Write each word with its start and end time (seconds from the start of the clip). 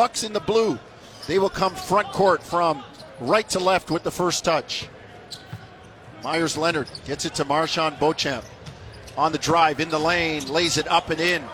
Bucks 0.00 0.24
in 0.24 0.32
the 0.32 0.40
blue. 0.40 0.78
They 1.26 1.38
will 1.38 1.50
come 1.50 1.74
front 1.74 2.08
court 2.08 2.42
from 2.42 2.82
right 3.20 3.46
to 3.50 3.58
left 3.58 3.90
with 3.90 4.02
the 4.02 4.10
first 4.10 4.46
touch. 4.46 4.88
Myers 6.24 6.56
Leonard 6.56 6.88
gets 7.04 7.26
it 7.26 7.34
to 7.34 7.44
MarJon 7.44 8.00
Beauchamp. 8.00 8.46
On 9.18 9.30
the 9.30 9.36
drive 9.36 9.78
in 9.78 9.90
the 9.90 9.98
lane, 9.98 10.46
lays 10.46 10.78
it 10.78 10.88
up 10.88 11.10
and 11.10 11.20
in. 11.20 11.44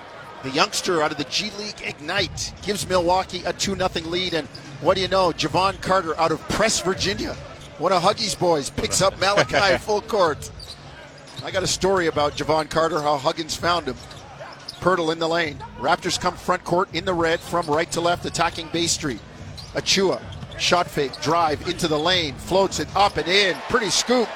The 0.45 0.51
youngster 0.51 1.03
out 1.03 1.11
of 1.11 1.19
the 1.19 1.24
G 1.24 1.51
League 1.59 1.82
Ignite 1.82 2.53
gives 2.62 2.88
Milwaukee 2.88 3.43
a 3.45 3.53
2 3.53 3.74
0 3.74 3.88
lead. 4.09 4.33
And 4.33 4.47
what 4.81 4.94
do 4.94 5.01
you 5.01 5.08
know? 5.08 5.33
Jevon 5.33 5.83
Carter 5.83 6.17
out 6.17 6.31
of 6.31 6.38
Press, 6.49 6.81
Virginia, 6.81 7.35
one 7.78 7.90
of 7.90 8.01
Huggy's 8.01 8.37
boys, 8.37 8.71
picks 8.71 9.03
up 9.03 9.19
Malachi 9.19 9.76
full 9.85 10.03
court. 10.03 10.53
I 11.44 11.51
got 11.51 11.65
a 11.65 11.67
story 11.67 12.06
about 12.06 12.37
Jevon 12.37 12.71
Carter, 12.71 13.03
how 13.03 13.17
Huggins 13.17 13.56
found 13.56 13.87
him. 13.87 13.97
Poeltl 14.87 15.11
in 15.13 15.19
the 15.19 15.29
lane. 15.29 15.59
Raptors 15.81 16.21
come 16.21 16.37
front 16.37 16.62
court 16.62 16.89
in 16.95 17.05
the 17.05 17.12
red 17.12 17.41
from 17.41 17.66
right 17.66 17.91
to 17.91 18.01
left, 18.01 18.25
attacking 18.25 18.69
Bay 18.73 18.87
Street. 18.87 19.19
Achiuwa, 19.75 20.23
shot 20.61 20.87
fake, 20.87 21.11
drive 21.21 21.69
into 21.69 21.89
the 21.89 21.99
lane, 21.99 22.37
floats 22.37 22.79
it 22.79 22.87
up 22.95 23.17
and 23.17 23.27
in. 23.27 23.57
Pretty 23.69 23.91
scoop 23.91 24.29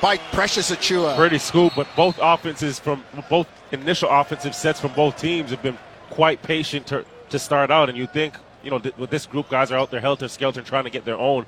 by 0.00 0.16
Precious 0.32 0.72
Achiuwa. 0.72 1.14
Pretty 1.14 1.38
scoop, 1.38 1.74
but 1.76 1.86
both 1.94 2.18
offenses 2.20 2.80
from 2.80 3.04
both 3.30 3.46
initial 3.70 4.08
offensive 4.10 4.52
sets 4.56 4.80
from 4.80 4.92
both 4.94 5.16
teams 5.16 5.50
have 5.50 5.62
been 5.62 5.78
quite 6.10 6.42
patient 6.42 6.88
to, 6.88 7.04
to 7.28 7.38
start 7.38 7.70
out. 7.70 7.88
And 7.88 7.96
you 7.96 8.08
think, 8.08 8.34
you 8.64 8.70
know, 8.72 8.80
th- 8.80 8.96
with 8.96 9.10
this 9.10 9.26
group, 9.26 9.48
guys 9.48 9.70
are 9.70 9.78
out 9.78 9.92
there 9.92 10.00
helter 10.00 10.26
skelter 10.26 10.62
trying 10.62 10.84
to 10.84 10.90
get 10.90 11.04
their 11.04 11.18
own. 11.18 11.46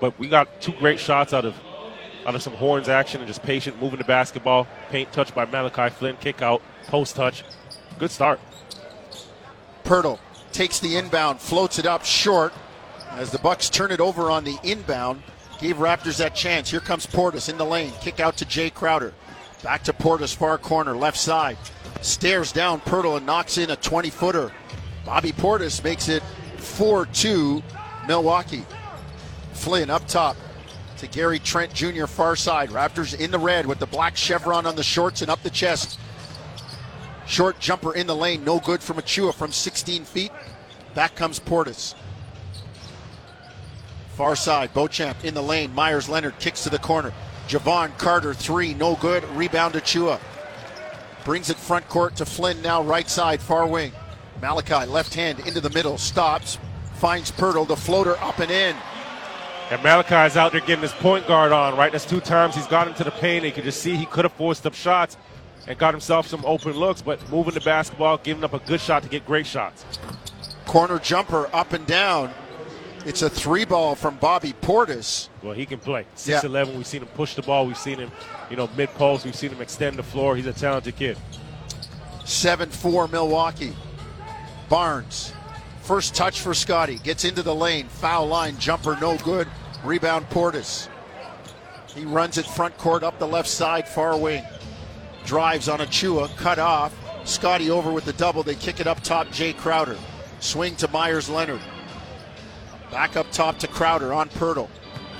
But 0.00 0.16
we 0.20 0.28
got 0.28 0.60
two 0.60 0.72
great 0.74 1.00
shots 1.00 1.34
out 1.34 1.44
of 1.44 1.56
out 2.26 2.36
of 2.36 2.42
some 2.42 2.52
horns 2.52 2.88
action 2.88 3.20
and 3.20 3.26
just 3.26 3.42
patient 3.42 3.80
moving 3.82 3.98
the 3.98 4.04
basketball. 4.04 4.68
Paint 4.90 5.12
touch 5.12 5.34
by 5.34 5.46
Malachi 5.46 5.92
Flynn, 5.92 6.16
kick 6.18 6.42
out, 6.42 6.62
post 6.86 7.16
touch. 7.16 7.44
Good 7.98 8.10
start. 8.10 8.40
Poeltl 9.84 10.18
takes 10.52 10.80
the 10.80 10.96
inbound, 10.96 11.40
floats 11.40 11.78
it 11.78 11.86
up 11.86 12.04
short 12.04 12.52
as 13.10 13.30
the 13.30 13.38
Bucks 13.38 13.68
turn 13.68 13.90
it 13.90 14.00
over 14.00 14.30
on 14.30 14.44
the 14.44 14.58
inbound. 14.62 15.22
Gave 15.58 15.76
Raptors 15.76 16.16
that 16.18 16.34
chance. 16.34 16.70
Here 16.70 16.80
comes 16.80 17.06
Portis 17.06 17.48
in 17.48 17.58
the 17.58 17.66
lane. 17.66 17.92
Kick 18.00 18.18
out 18.18 18.36
to 18.38 18.46
Jae 18.46 18.72
Crowder. 18.72 19.12
Back 19.62 19.84
to 19.84 19.92
Portis, 19.92 20.34
far 20.34 20.56
corner, 20.56 20.96
left 20.96 21.18
side. 21.18 21.58
Stares 22.00 22.50
down 22.50 22.80
Poeltl 22.80 23.18
and 23.18 23.26
knocks 23.26 23.58
in 23.58 23.70
a 23.70 23.76
20 23.76 24.08
footer. 24.08 24.52
Bobby 25.04 25.32
Portis 25.32 25.84
makes 25.84 26.08
it 26.08 26.22
4 26.56 27.06
2 27.06 27.62
Milwaukee. 28.06 28.64
Flynn 29.52 29.90
up 29.90 30.06
top 30.06 30.36
to 30.96 31.06
Gary 31.06 31.38
Trent 31.38 31.74
Jr. 31.74 32.06
far 32.06 32.36
side. 32.36 32.70
Raptors 32.70 33.18
in 33.18 33.30
the 33.30 33.38
red 33.38 33.66
with 33.66 33.78
the 33.78 33.86
black 33.86 34.16
chevron 34.16 34.66
on 34.66 34.76
the 34.76 34.82
shorts 34.82 35.20
and 35.20 35.30
up 35.30 35.42
the 35.42 35.50
chest. 35.50 35.98
Short 37.30 37.60
jumper 37.60 37.94
in 37.94 38.08
the 38.08 38.16
lane, 38.16 38.42
no 38.42 38.58
good 38.58 38.82
from 38.82 38.96
Achiuwa 38.96 39.32
from 39.32 39.52
16 39.52 40.04
feet. 40.04 40.32
Back 40.96 41.14
comes 41.14 41.38
Portis. 41.38 41.94
Far 44.16 44.34
side, 44.34 44.74
Beauchamp 44.74 45.24
in 45.24 45.34
the 45.34 45.42
lane. 45.42 45.72
Myers 45.72 46.08
Leonard 46.08 46.36
kicks 46.40 46.64
to 46.64 46.70
the 46.70 46.80
corner. 46.80 47.12
Jevon 47.46 47.96
Carter, 47.98 48.34
three, 48.34 48.74
no 48.74 48.96
good. 48.96 49.22
Rebound 49.36 49.74
to 49.74 49.80
Achiuwa. 49.80 50.18
Brings 51.24 51.50
it 51.50 51.56
front 51.56 51.88
court 51.88 52.16
to 52.16 52.26
Flynn, 52.26 52.60
now 52.62 52.82
right 52.82 53.08
side, 53.08 53.40
far 53.40 53.64
wing. 53.64 53.92
Malachi, 54.42 54.90
left 54.90 55.14
hand 55.14 55.38
into 55.46 55.60
the 55.60 55.70
middle, 55.70 55.98
stops, 55.98 56.58
finds 56.94 57.30
Poeltl, 57.30 57.68
the 57.68 57.76
floater 57.76 58.16
up 58.18 58.40
and 58.40 58.50
in. 58.50 58.74
And 59.70 59.80
Malachi's 59.84 60.36
out 60.36 60.50
there 60.50 60.62
getting 60.62 60.82
his 60.82 60.90
point 60.94 61.28
guard 61.28 61.52
on, 61.52 61.76
right? 61.76 61.92
That's 61.92 62.04
two 62.04 62.20
times 62.20 62.56
he's 62.56 62.66
got 62.66 62.88
into 62.88 63.04
the 63.04 63.12
paint. 63.12 63.44
You 63.44 63.52
can 63.52 63.62
just 63.62 63.80
see 63.80 63.94
he 63.94 64.06
could 64.06 64.24
have 64.24 64.32
forced 64.32 64.66
up 64.66 64.74
shots 64.74 65.16
and 65.70 65.78
got 65.78 65.94
himself 65.94 66.26
some 66.26 66.44
open 66.44 66.72
looks, 66.72 67.00
but 67.00 67.30
moving 67.30 67.54
the 67.54 67.60
basketball, 67.60 68.18
giving 68.18 68.42
up 68.42 68.52
a 68.54 68.58
good 68.58 68.80
shot 68.80 69.04
to 69.04 69.08
get 69.08 69.24
great 69.24 69.46
shots. 69.46 69.84
Corner 70.66 70.98
jumper 70.98 71.48
up 71.52 71.72
and 71.72 71.86
down. 71.86 72.32
It's 73.06 73.22
a 73.22 73.30
three 73.30 73.64
ball 73.64 73.94
from 73.94 74.16
Bobby 74.16 74.52
Portis. 74.52 75.28
Well, 75.44 75.52
he 75.52 75.66
can 75.66 75.78
play. 75.78 76.06
Yeah. 76.26 76.40
6'11. 76.40 76.74
We've 76.74 76.84
seen 76.84 77.02
him 77.02 77.08
push 77.14 77.36
the 77.36 77.42
ball. 77.42 77.66
We've 77.66 77.78
seen 77.78 78.00
him, 78.00 78.10
you 78.50 78.56
know, 78.56 78.68
mid 78.76 78.88
post. 78.94 79.24
We've 79.24 79.34
seen 79.34 79.52
him 79.52 79.62
extend 79.62 79.96
the 79.96 80.02
floor. 80.02 80.34
He's 80.34 80.46
a 80.46 80.52
talented 80.52 80.96
kid. 80.96 81.16
7 82.24 82.68
4 82.68 83.06
Milwaukee. 83.06 83.72
Barnes. 84.68 85.32
First 85.82 86.16
touch 86.16 86.40
for 86.40 86.52
Scotty. 86.52 86.98
Gets 86.98 87.24
into 87.24 87.44
the 87.44 87.54
lane. 87.54 87.86
Foul 87.86 88.26
line. 88.26 88.58
Jumper 88.58 88.98
no 89.00 89.16
good. 89.18 89.46
Rebound 89.84 90.28
Portis. 90.30 90.88
He 91.94 92.04
runs 92.04 92.38
it 92.38 92.46
front 92.46 92.76
court 92.76 93.04
up 93.04 93.20
the 93.20 93.28
left 93.28 93.48
side, 93.48 93.86
far 93.86 94.18
wing. 94.18 94.44
Drives 95.30 95.68
on 95.68 95.78
Achiuwa. 95.78 96.36
Cut 96.38 96.58
off. 96.58 96.92
Scotty 97.24 97.70
over 97.70 97.92
with 97.92 98.04
the 98.04 98.12
double. 98.14 98.42
They 98.42 98.56
kick 98.56 98.80
it 98.80 98.88
up 98.88 99.00
top. 99.00 99.30
Jay 99.30 99.52
Crowder. 99.52 99.96
Swing 100.40 100.74
to 100.74 100.88
Myers 100.88 101.28
Leonard. 101.28 101.60
Back 102.90 103.14
up 103.14 103.30
top 103.30 103.56
to 103.60 103.68
Crowder 103.68 104.12
on 104.12 104.28
Poeltl. 104.30 104.68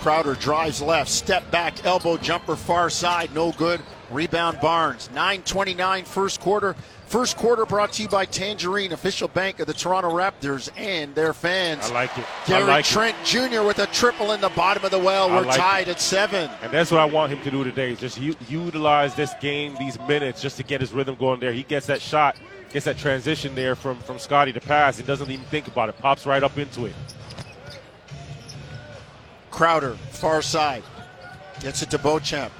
Crowder 0.01 0.35
drives 0.35 0.83
left, 0.83 1.11
step 1.11 1.49
back, 1.53 1.85
elbow 1.85 2.17
jumper 2.17 2.57
far 2.57 2.91
side, 2.91 3.33
no 3.37 3.53
good. 3.53 3.81
Rebound 4.11 4.61
Barnes. 4.61 5.09
9:29 5.15 6.05
first 6.05 6.41
quarter. 6.41 6.75
First 7.07 7.37
quarter 7.37 7.67
brought 7.67 7.93
to 7.95 8.03
you 8.03 8.09
by 8.09 8.25
Tangerine, 8.25 8.93
official 8.93 9.27
bank 9.27 9.59
of 9.59 9.67
the 9.67 9.75
Toronto 9.75 10.11
Raptors 10.11 10.69
and 10.77 11.13
their 11.17 11.33
fans. 11.33 11.91
I 11.91 11.93
like 11.93 12.17
it. 12.17 12.25
Gary 12.47 12.63
like 12.63 12.85
Trent 12.85 13.17
Jr. 13.25 13.63
with 13.63 13.81
a 13.81 13.87
triple 13.89 14.31
in 14.31 14.41
the 14.41 14.49
bottom 14.51 14.85
of 14.85 14.93
the 14.93 14.99
well. 14.99 15.29
We're 15.29 15.41
like 15.41 15.59
tied 15.59 15.89
at 15.89 16.01
seven. 16.01 16.49
And 16.63 16.71
that's 16.71 16.93
what 16.93 17.01
I 17.01 17.07
want 17.07 17.33
him 17.33 17.43
to 17.43 17.51
do 17.51 17.65
today. 17.65 17.97
Just 17.97 18.21
u- 18.21 18.37
utilize 18.49 19.17
this 19.17 19.35
game, 19.41 19.75
these 19.81 19.99
minutes, 20.07 20.41
just 20.41 20.57
to 20.59 20.63
get 20.63 20.81
his 20.81 20.93
rhythm 20.93 21.17
going 21.17 21.41
there. 21.41 21.53
He 21.53 21.65
gets 21.65 21.87
that 21.87 22.01
shot, 22.01 22.37
gets 22.73 22.85
that 22.85 22.97
transition 22.97 23.57
there 23.57 23.75
from, 23.75 23.99
from 23.99 24.21
Scotty 24.21 24.53
to 24.53 24.61
pass. 24.61 24.97
He 24.97 25.03
doesn't 25.03 25.29
even 25.29 25.45
think 25.47 25.67
about 25.67 25.89
it. 25.89 25.99
Pops 25.99 26.27
right 26.27 26.45
up 26.45 26.57
into 26.59 26.87
it. 26.87 26.95
Crowder, 29.51 29.95
far 30.13 30.43
side. 30.43 30.85
Gets 31.61 31.83
it 31.83 31.91
to 31.91 31.99
Beauchamp. 31.99 32.53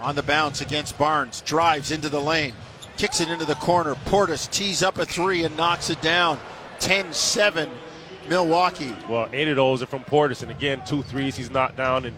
On 0.00 0.14
the 0.14 0.22
bounce 0.22 0.60
against 0.60 0.98
Barnes. 0.98 1.40
Drives 1.42 1.90
into 1.90 2.08
the 2.08 2.20
lane. 2.20 2.54
Kicks 2.96 3.20
it 3.20 3.28
into 3.28 3.44
the 3.44 3.54
corner. 3.56 3.94
Portis 4.06 4.50
tees 4.50 4.82
up 4.82 4.98
a 4.98 5.06
three 5.06 5.44
and 5.44 5.56
knocks 5.56 5.90
it 5.90 6.00
down. 6.00 6.38
10 6.80 7.12
7 7.12 7.70
Milwaukee. 8.28 8.94
Well, 9.08 9.28
eight 9.32 9.48
of 9.48 9.56
those 9.56 9.82
are 9.82 9.86
from 9.86 10.04
Portis, 10.04 10.42
and 10.42 10.50
again, 10.50 10.82
two 10.86 11.02
threes 11.02 11.36
he's 11.36 11.50
knocked 11.50 11.76
down. 11.76 12.04
And 12.04 12.16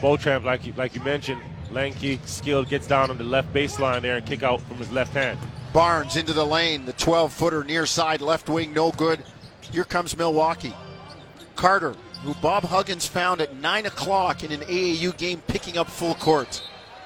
Beauchamp, 0.00 0.44
like 0.44 0.66
you, 0.66 0.72
like 0.76 0.94
you 0.94 1.02
mentioned, 1.02 1.40
lanky, 1.70 2.20
skilled, 2.24 2.68
gets 2.68 2.86
down 2.86 3.10
on 3.10 3.18
the 3.18 3.24
left 3.24 3.52
baseline 3.52 4.02
there 4.02 4.16
and 4.16 4.26
kick 4.26 4.42
out 4.42 4.60
from 4.62 4.76
his 4.76 4.90
left 4.92 5.12
hand. 5.14 5.38
Barnes 5.72 6.16
into 6.16 6.32
the 6.32 6.44
lane. 6.44 6.84
The 6.84 6.92
12 6.92 7.32
footer 7.32 7.64
near 7.64 7.86
side 7.86 8.20
left 8.20 8.48
wing, 8.48 8.72
no 8.72 8.92
good. 8.92 9.22
Here 9.60 9.84
comes 9.84 10.16
Milwaukee. 10.16 10.74
Carter, 11.56 11.94
who 12.22 12.34
Bob 12.34 12.64
Huggins 12.64 13.06
found 13.06 13.40
at 13.40 13.56
9 13.56 13.86
o'clock 13.86 14.44
in 14.44 14.52
an 14.52 14.60
AAU 14.60 15.16
game, 15.16 15.42
picking 15.46 15.78
up 15.78 15.88
full 15.88 16.14
court. 16.14 16.62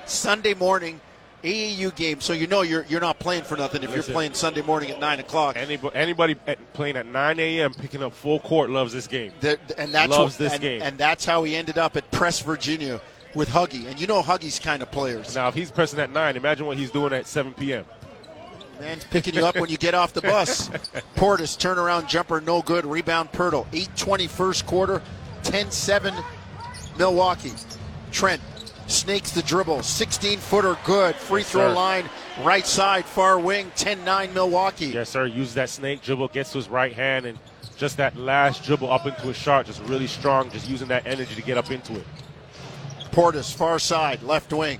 Sunday 0.06 0.54
morning, 0.54 1.00
AAU 1.42 1.94
game. 1.94 2.20
So 2.20 2.32
you 2.32 2.46
know 2.46 2.62
you're, 2.62 2.84
you're 2.88 3.00
not 3.00 3.18
playing 3.18 3.44
for 3.44 3.56
nothing 3.56 3.82
if 3.82 3.94
you're 3.94 4.02
playing 4.02 4.34
Sunday 4.34 4.62
morning 4.62 4.90
at 4.90 5.00
9 5.00 5.20
o'clock. 5.20 5.56
Anybody, 5.56 5.96
anybody 5.96 6.36
at, 6.46 6.72
playing 6.72 6.96
at 6.96 7.06
9 7.06 7.40
a.m. 7.40 7.74
picking 7.74 8.02
up 8.02 8.12
full 8.12 8.40
court 8.40 8.70
loves 8.70 8.92
this 8.92 9.06
game. 9.06 9.32
That- 9.40 9.60
and 9.78 9.92
that's 9.92 10.10
Loves 10.10 10.34
what, 10.34 10.38
this 10.38 10.52
and, 10.54 10.62
game. 10.62 10.82
and 10.82 10.98
that's 10.98 11.24
how 11.24 11.44
he 11.44 11.54
ended 11.56 11.78
up 11.78 11.96
at 11.96 12.10
Press, 12.10 12.40
Virginia, 12.40 13.00
with 13.34 13.48
Huggy. 13.48 13.86
And 13.86 14.00
you 14.00 14.06
know 14.06 14.22
Huggy's 14.22 14.58
kind 14.58 14.82
of 14.82 14.90
players. 14.90 15.34
Now, 15.34 15.48
if 15.48 15.54
he's 15.54 15.70
pressing 15.70 16.00
at 16.00 16.10
9, 16.10 16.36
imagine 16.36 16.66
what 16.66 16.76
he's 16.78 16.90
doing 16.90 17.12
at 17.12 17.26
7 17.26 17.52
p.m. 17.54 17.84
Man's 18.80 19.04
picking 19.04 19.34
you 19.34 19.46
up 19.46 19.56
when 19.56 19.70
you 19.70 19.78
get 19.78 19.94
off 19.94 20.12
the 20.12 20.20
bus. 20.20 20.68
Portis 21.16 21.56
turnaround 21.56 22.08
jumper, 22.08 22.40
no 22.40 22.60
good. 22.60 22.84
Rebound 22.84 23.32
Poeltl. 23.32 23.66
8:20 23.70 24.28
first 24.28 24.66
quarter, 24.66 25.00
10-7 25.44 26.22
Milwaukee. 26.98 27.52
Trent 28.12 28.40
snakes 28.86 29.30
the 29.32 29.42
dribble, 29.42 29.82
16 29.82 30.38
footer, 30.38 30.76
good. 30.84 31.14
Free 31.16 31.40
Yes, 31.40 31.50
throw 31.50 31.68
sir. 31.68 31.74
line, 31.74 32.08
right 32.42 32.66
side, 32.66 33.04
far 33.04 33.38
wing, 33.38 33.70
10-9 33.76 34.32
Milwaukee. 34.32 34.86
Yes, 34.86 35.10
sir. 35.10 35.26
Use 35.26 35.54
that 35.54 35.68
snake 35.70 36.02
dribble, 36.02 36.28
gets 36.28 36.52
to 36.52 36.58
his 36.58 36.68
right 36.68 36.92
hand, 36.92 37.26
and 37.26 37.38
just 37.76 37.96
that 37.98 38.16
last 38.16 38.64
dribble 38.64 38.90
up 38.90 39.06
into 39.06 39.22
his 39.22 39.36
shot, 39.36 39.66
just 39.66 39.82
really 39.82 40.06
strong, 40.06 40.50
just 40.50 40.68
using 40.68 40.88
that 40.88 41.06
energy 41.06 41.34
to 41.34 41.42
get 41.42 41.58
up 41.58 41.70
into 41.70 41.94
it. 41.94 42.06
Portis, 43.10 43.52
far 43.54 43.78
side, 43.78 44.22
left 44.22 44.52
wing, 44.52 44.78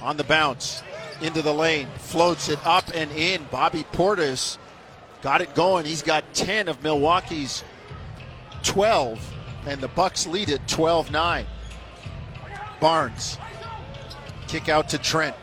on 0.00 0.16
the 0.16 0.24
bounce, 0.24 0.82
into 1.20 1.42
the 1.42 1.52
lane, 1.52 1.86
floats 1.98 2.48
it 2.48 2.58
up 2.66 2.84
and 2.94 3.10
in. 3.12 3.44
Bobby 3.50 3.84
Portis 3.92 4.58
got 5.22 5.40
it 5.40 5.54
going. 5.54 5.84
He's 5.84 6.02
got 6.02 6.24
10 6.34 6.68
of 6.68 6.82
Milwaukee's 6.82 7.62
12, 8.62 9.34
and 9.66 9.80
the 9.80 9.88
Bucks 9.88 10.26
lead 10.26 10.48
it 10.48 10.66
12-9. 10.66 11.44
Barnes, 12.82 13.38
kick 14.48 14.68
out 14.68 14.88
to 14.88 14.98
Trent. 14.98 15.36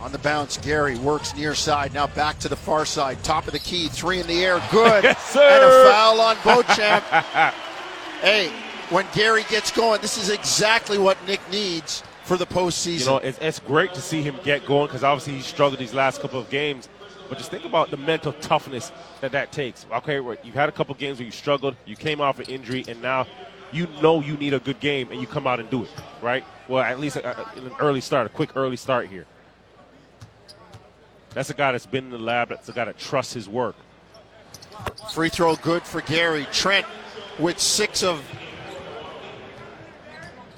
On 0.00 0.10
the 0.10 0.18
bounce, 0.20 0.56
Gary 0.56 0.96
works 0.96 1.36
near 1.36 1.54
side. 1.54 1.92
Now 1.92 2.06
back 2.06 2.38
to 2.38 2.48
the 2.48 2.56
far 2.56 2.86
side. 2.86 3.22
Top 3.22 3.46
of 3.46 3.52
the 3.52 3.58
key, 3.58 3.88
three 3.88 4.20
in 4.20 4.26
the 4.26 4.42
air. 4.42 4.62
Good. 4.70 5.04
Yes, 5.08 5.22
sir. 5.26 5.46
And 5.46 5.64
a 5.64 5.90
foul 5.90 6.20
on 6.22 6.36
Beauchamp. 6.42 7.04
hey, 8.22 8.48
when 8.88 9.04
Gary 9.12 9.44
gets 9.50 9.70
going, 9.70 10.00
this 10.00 10.16
is 10.16 10.30
exactly 10.30 10.96
what 10.96 11.18
Nick 11.26 11.40
needs 11.50 12.02
for 12.24 12.38
the 12.38 12.46
postseason. 12.46 13.00
You 13.00 13.06
know, 13.06 13.16
it's, 13.18 13.38
it's 13.38 13.58
great 13.58 13.92
to 13.94 14.00
see 14.00 14.22
him 14.22 14.36
get 14.44 14.64
going 14.64 14.86
because 14.86 15.04
obviously 15.04 15.34
he 15.34 15.42
struggled 15.42 15.78
these 15.78 15.92
last 15.92 16.22
couple 16.22 16.40
of 16.40 16.48
games. 16.48 16.88
But 17.28 17.36
just 17.36 17.50
think 17.50 17.66
about 17.66 17.90
the 17.90 17.98
mental 17.98 18.32
toughness 18.32 18.92
that 19.20 19.32
that 19.32 19.52
takes. 19.52 19.84
Okay, 19.92 20.22
you've 20.42 20.54
had 20.54 20.70
a 20.70 20.72
couple 20.72 20.94
games 20.94 21.18
where 21.18 21.26
you 21.26 21.32
struggled, 21.32 21.76
you 21.84 21.96
came 21.96 22.22
off 22.22 22.38
an 22.38 22.46
injury, 22.46 22.86
and 22.88 23.02
now 23.02 23.26
you 23.72 23.86
know 24.02 24.20
you 24.20 24.36
need 24.36 24.54
a 24.54 24.60
good 24.60 24.80
game, 24.80 25.10
and 25.10 25.20
you 25.20 25.26
come 25.26 25.46
out 25.46 25.60
and 25.60 25.68
do 25.70 25.84
it, 25.84 25.90
right? 26.22 26.44
Well, 26.68 26.82
at 26.82 26.98
least 27.00 27.16
uh, 27.16 27.20
uh, 27.20 27.44
a, 27.56 27.60
a, 27.60 27.64
an 27.64 27.72
early 27.80 28.00
start, 28.00 28.26
a 28.26 28.30
quick 28.30 28.56
early 28.56 28.76
start 28.76 29.08
here. 29.08 29.26
That's 31.34 31.50
a 31.50 31.54
guy 31.54 31.72
that's 31.72 31.86
been 31.86 32.06
in 32.06 32.10
the 32.10 32.18
lab. 32.18 32.48
That's 32.48 32.68
a 32.68 32.72
guy 32.72 32.86
that 32.86 32.98
trusts 32.98 33.32
his 33.32 33.48
work. 33.48 33.76
Free 35.12 35.28
throw 35.28 35.56
good 35.56 35.82
for 35.82 36.00
Gary. 36.00 36.46
Trent 36.52 36.86
with 37.38 37.58
six 37.58 38.02
of 38.02 38.22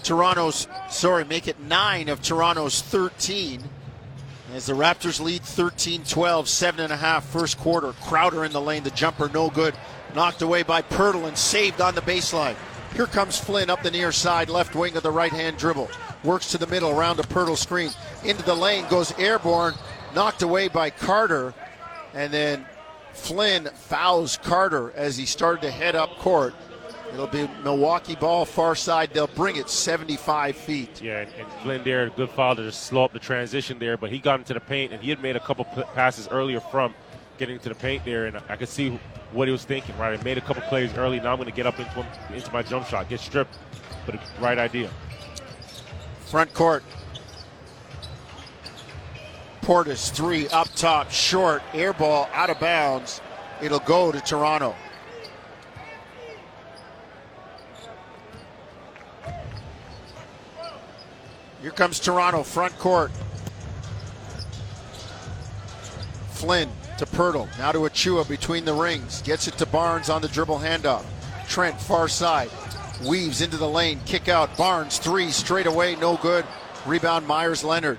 Toronto's, 0.03 0.67
sorry, 0.89 1.25
make 1.25 1.49
it 1.49 1.61
nine 1.61 2.09
of 2.09 2.23
Toronto's 2.23 2.81
13. 2.83 3.63
As 4.55 4.67
the 4.67 4.73
Raptors 4.73 5.21
lead 5.21 5.43
13 5.43 6.03
12, 6.05 6.49
seven 6.49 6.81
and 6.81 6.93
a 6.93 6.97
half 6.97 7.25
first 7.25 7.59
quarter. 7.59 7.93
Crowder 8.03 8.45
in 8.45 8.53
the 8.53 8.61
lane, 8.61 8.83
the 8.83 8.91
jumper 8.91 9.29
no 9.29 9.49
good. 9.49 9.75
Knocked 10.15 10.43
away 10.43 10.65
by 10.65 10.83
Poeltl 10.83 11.29
and 11.29 11.39
saved 11.39 11.81
on 11.81 11.95
the 11.95 12.01
baseline. 12.01 12.57
Here 12.95 13.07
comes 13.07 13.39
Flynn 13.39 13.71
up 13.71 13.83
the 13.83 13.91
near 13.91 14.13
side, 14.13 14.49
left 14.49 14.75
wing 14.75 14.97
of 14.97 15.03
the 15.03 15.11
right 15.11 15.33
hand 15.33 15.57
dribble. 15.57 15.91
Works 16.25 16.51
to 16.51 16.59
the 16.59 16.67
middle 16.67 16.91
around 16.91 17.19
a 17.21 17.23
Poeltl 17.23 17.57
screen. 17.57 17.91
Into 18.25 18.43
the 18.43 18.55
lane, 18.55 18.87
goes 18.89 19.13
airborne, 19.19 19.75
knocked 20.15 20.43
away 20.43 20.69
by 20.69 20.91
Carter. 20.91 21.55
And 22.15 22.33
then 22.33 22.67
Flynn 23.13 23.69
fouls 23.75 24.37
Carter 24.39 24.93
as 24.97 25.17
he 25.17 25.25
started 25.25 25.63
to 25.63 25.71
head 25.71 25.95
up 25.95 26.11
court. 26.19 26.55
It'll 27.13 27.27
be 27.27 27.49
Milwaukee 27.65 28.15
ball 28.15 28.45
far 28.45 28.75
side. 28.75 29.11
They'll 29.13 29.27
bring 29.27 29.57
it 29.57 29.69
75 29.69 30.57
feet. 30.57 31.03
Yeah, 31.03 31.21
and, 31.21 31.33
and 31.35 31.49
Flynn 31.63 31.83
there, 31.83 32.09
good 32.11 32.31
foul 32.31 32.57
to 32.57 32.71
slow 32.71 33.05
up 33.05 33.13
the 33.13 33.19
transition 33.19 33.79
there, 33.79 33.97
but 33.97 34.11
he 34.11 34.19
got 34.19 34.39
into 34.39 34.55
the 34.55 34.61
paint 34.61 34.93
and 34.93 35.03
he 35.03 35.11
had 35.11 35.21
made 35.21 35.37
a 35.37 35.41
couple 35.41 35.65
passes 35.65 36.29
earlier 36.29 36.61
from 36.61 36.95
getting 37.39 37.59
to 37.61 37.69
the 37.69 37.75
paint 37.75 38.05
there, 38.05 38.27
and 38.27 38.39
I 38.49 38.57
could 38.57 38.69
see 38.69 38.99
what 39.33 39.49
he 39.49 39.53
was 39.53 39.65
thinking. 39.65 39.97
Right, 39.99 40.19
I 40.19 40.23
made 40.23 40.39
a 40.39 40.41
couple 40.41 40.63
plays 40.63 40.95
early. 40.95 41.21
Now 41.21 41.33
I'm 41.33 41.37
going 41.37 41.49
to 41.49 41.55
get 41.55 41.67
up 41.67 41.79
into 41.79 42.07
into 42.33 42.53
my 42.53 42.63
jump 42.63 42.87
shot, 42.87 43.09
get 43.09 43.21
stripped, 43.21 43.57
but 44.07 44.19
right 44.41 44.59
idea. 44.59 44.91
Front 46.27 46.53
court. 46.55 46.85
Portis 49.63 50.11
three 50.11 50.49
up 50.49 50.69
top, 50.75 51.11
short, 51.11 51.63
air 51.75 51.93
ball 51.93 52.29
out 52.33 52.51
of 52.51 52.59
bounds. 52.59 53.21
It'll 53.63 53.79
go 53.81 54.11
to 54.11 54.21
Toronto. 54.21 54.75
Here 61.61 61.71
comes 61.71 62.01
Toronto, 62.01 62.43
front 62.43 62.77
court. 62.79 63.13
Flynn 66.31 66.71
to 67.01 67.07
Poeltl, 67.07 67.49
now 67.59 67.73
to 67.73 67.79
Achiuwa 67.79 68.29
between 68.29 68.67
the 68.67 68.75
rings. 68.75 69.23
Gets 69.23 69.49
it 69.49 69.57
to 69.57 69.65
Barnes 69.65 70.11
on 70.11 70.21
the 70.21 70.29
dribble 70.29 70.59
handoff. 70.59 71.03
Trent 71.49 71.81
far 71.81 72.09
side, 72.09 72.51
weaves 73.09 73.41
into 73.41 73.57
the 73.57 73.69
lane, 73.69 73.99
kick 74.05 74.29
out. 74.29 74.55
Barnes 74.59 74.99
three 74.99 75.31
straight 75.31 75.67
away, 75.67 75.97
no 75.97 76.19
good. 76.19 76.45
Rebound 76.85 77.27
Myers 77.27 77.65
Leonard. 77.65 77.99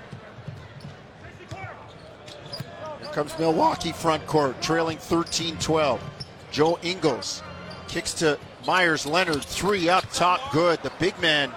Here 1.50 3.10
comes 3.10 3.36
Milwaukee 3.40 3.90
front 3.90 4.24
court, 4.28 4.62
trailing 4.62 4.98
13 4.98 5.58
12. 5.58 6.00
Joe 6.52 6.78
Ingles 6.82 7.42
kicks 7.88 8.14
to 8.14 8.38
Myers 8.68 9.04
Leonard, 9.04 9.44
three 9.44 9.88
up 9.88 10.04
top, 10.12 10.52
good. 10.52 10.80
The 10.84 10.92
big 11.00 11.18
man 11.18 11.50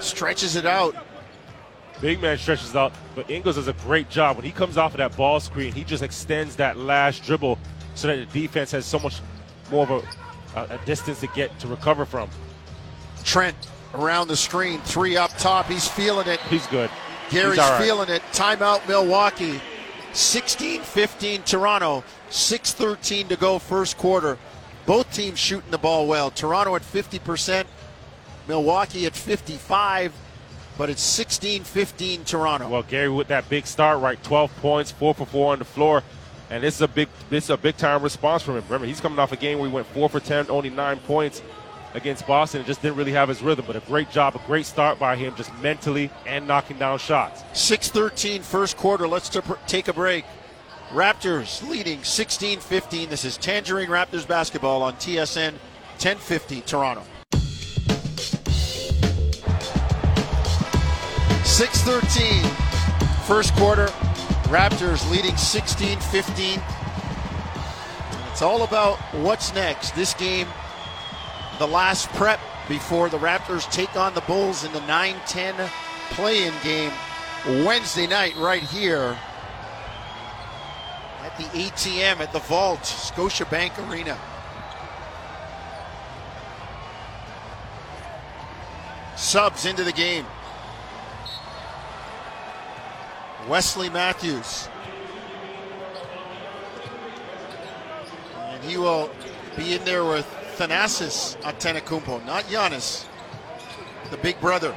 stretches 0.00 0.54
it 0.54 0.66
out. 0.66 0.94
Big 2.00 2.22
man 2.22 2.38
stretches 2.38 2.76
out, 2.76 2.92
but 3.14 3.28
Ingles 3.28 3.56
does 3.56 3.66
a 3.66 3.72
great 3.72 4.08
job. 4.08 4.36
When 4.36 4.44
he 4.44 4.52
comes 4.52 4.76
off 4.76 4.92
of 4.92 4.98
that 4.98 5.16
ball 5.16 5.40
screen, 5.40 5.72
he 5.72 5.82
just 5.82 6.02
extends 6.02 6.54
that 6.56 6.76
last 6.76 7.24
dribble 7.24 7.58
so 7.94 8.06
that 8.08 8.32
the 8.32 8.40
defense 8.40 8.70
has 8.70 8.86
so 8.86 9.00
much 9.00 9.20
more 9.70 9.82
of 9.88 10.04
a, 10.56 10.74
a 10.74 10.78
distance 10.86 11.20
to 11.20 11.26
get 11.28 11.56
to 11.58 11.66
recover 11.66 12.04
from. 12.04 12.30
Trent 13.24 13.56
around 13.94 14.28
the 14.28 14.36
screen, 14.36 14.80
three 14.82 15.16
up 15.16 15.36
top. 15.38 15.66
He's 15.66 15.88
feeling 15.88 16.28
it. 16.28 16.40
He's 16.42 16.66
good. 16.68 16.90
Gary's 17.30 17.58
He's 17.58 17.68
right. 17.68 17.82
feeling 17.82 18.08
it. 18.08 18.22
Timeout 18.32 18.86
Milwaukee. 18.88 19.60
16 20.12 20.82
15 20.82 21.42
Toronto. 21.42 22.04
6 22.30 22.72
13 22.74 23.28
to 23.28 23.36
go 23.36 23.58
first 23.58 23.98
quarter. 23.98 24.38
Both 24.86 25.12
teams 25.12 25.38
shooting 25.38 25.70
the 25.70 25.78
ball 25.78 26.06
well. 26.06 26.30
Toronto 26.30 26.74
at 26.74 26.82
50%, 26.82 27.66
Milwaukee 28.46 29.04
at 29.04 29.14
55 29.14 30.14
but 30.78 30.88
it's 30.88 31.02
16 31.02 31.64
15 31.64 32.24
Toronto. 32.24 32.68
Well, 32.68 32.84
Gary, 32.84 33.10
with 33.10 33.28
that 33.28 33.48
big 33.50 33.66
start, 33.66 34.00
right? 34.00 34.22
12 34.22 34.56
points, 34.58 34.92
4 34.92 35.12
for 35.12 35.26
4 35.26 35.52
on 35.52 35.58
the 35.58 35.64
floor. 35.64 36.02
And 36.50 36.62
this 36.62 36.76
is 36.76 36.80
a 36.80 36.88
big 36.88 37.08
this 37.28 37.44
is 37.44 37.50
a 37.50 37.58
big 37.58 37.76
time 37.76 38.02
response 38.02 38.42
from 38.42 38.56
him. 38.56 38.64
Remember, 38.64 38.86
he's 38.86 39.00
coming 39.00 39.18
off 39.18 39.32
a 39.32 39.36
game 39.36 39.58
where 39.58 39.68
he 39.68 39.74
went 39.74 39.86
4 39.88 40.08
for 40.08 40.20
10, 40.20 40.48
only 40.48 40.70
9 40.70 40.98
points 41.00 41.42
against 41.94 42.26
Boston 42.26 42.60
and 42.60 42.66
just 42.66 42.80
didn't 42.80 42.96
really 42.96 43.12
have 43.12 43.28
his 43.28 43.42
rhythm. 43.42 43.64
But 43.66 43.76
a 43.76 43.80
great 43.80 44.10
job, 44.10 44.36
a 44.36 44.38
great 44.46 44.64
start 44.64 44.98
by 44.98 45.16
him, 45.16 45.34
just 45.36 45.52
mentally 45.58 46.10
and 46.26 46.46
knocking 46.46 46.78
down 46.78 46.98
shots. 46.98 47.42
6 47.52 47.88
13 47.90 48.42
first 48.42 48.76
quarter. 48.76 49.06
Let's 49.06 49.36
take 49.66 49.88
a 49.88 49.92
break. 49.92 50.24
Raptors 50.90 51.68
leading 51.68 52.02
16 52.02 52.60
15. 52.60 53.10
This 53.10 53.24
is 53.24 53.36
Tangerine 53.36 53.90
Raptors 53.90 54.26
basketball 54.26 54.82
on 54.82 54.94
TSN 54.94 55.52
1050 55.98 56.62
Toronto. 56.62 57.02
6-13 61.58 62.44
first 63.26 63.52
quarter 63.56 63.86
raptors 64.46 65.10
leading 65.10 65.32
16-15 65.32 66.62
it's 68.30 68.42
all 68.42 68.62
about 68.62 68.96
what's 69.24 69.52
next. 69.52 69.90
This 69.96 70.14
game 70.14 70.46
the 71.58 71.66
last 71.66 72.08
prep 72.10 72.38
before 72.68 73.08
the 73.08 73.18
raptors 73.18 73.68
take 73.72 73.96
on 73.96 74.14
the 74.14 74.20
bulls 74.20 74.62
in 74.62 74.72
the 74.72 74.78
9-10 74.82 75.68
play-in 76.10 76.54
game 76.62 76.92
wednesday 77.64 78.06
night 78.06 78.36
right 78.36 78.62
here 78.62 79.18
at 81.22 81.36
the 81.38 81.44
atm 81.58 82.20
at 82.20 82.32
the 82.32 82.38
vault 82.38 82.82
scotiabank 82.82 83.76
arena. 83.90 84.16
Subs 89.16 89.66
into 89.66 89.82
the 89.82 89.90
game 89.90 90.24
Wesley 93.48 93.88
Matthews. 93.88 94.68
And 98.36 98.62
he 98.62 98.76
will 98.76 99.10
be 99.56 99.74
in 99.74 99.84
there 99.84 100.04
with 100.04 100.26
Thanasis 100.56 101.40
Antetokounmpo, 101.42 102.24
not 102.26 102.44
Giannis, 102.44 103.06
the 104.10 104.18
big 104.18 104.38
brother. 104.40 104.76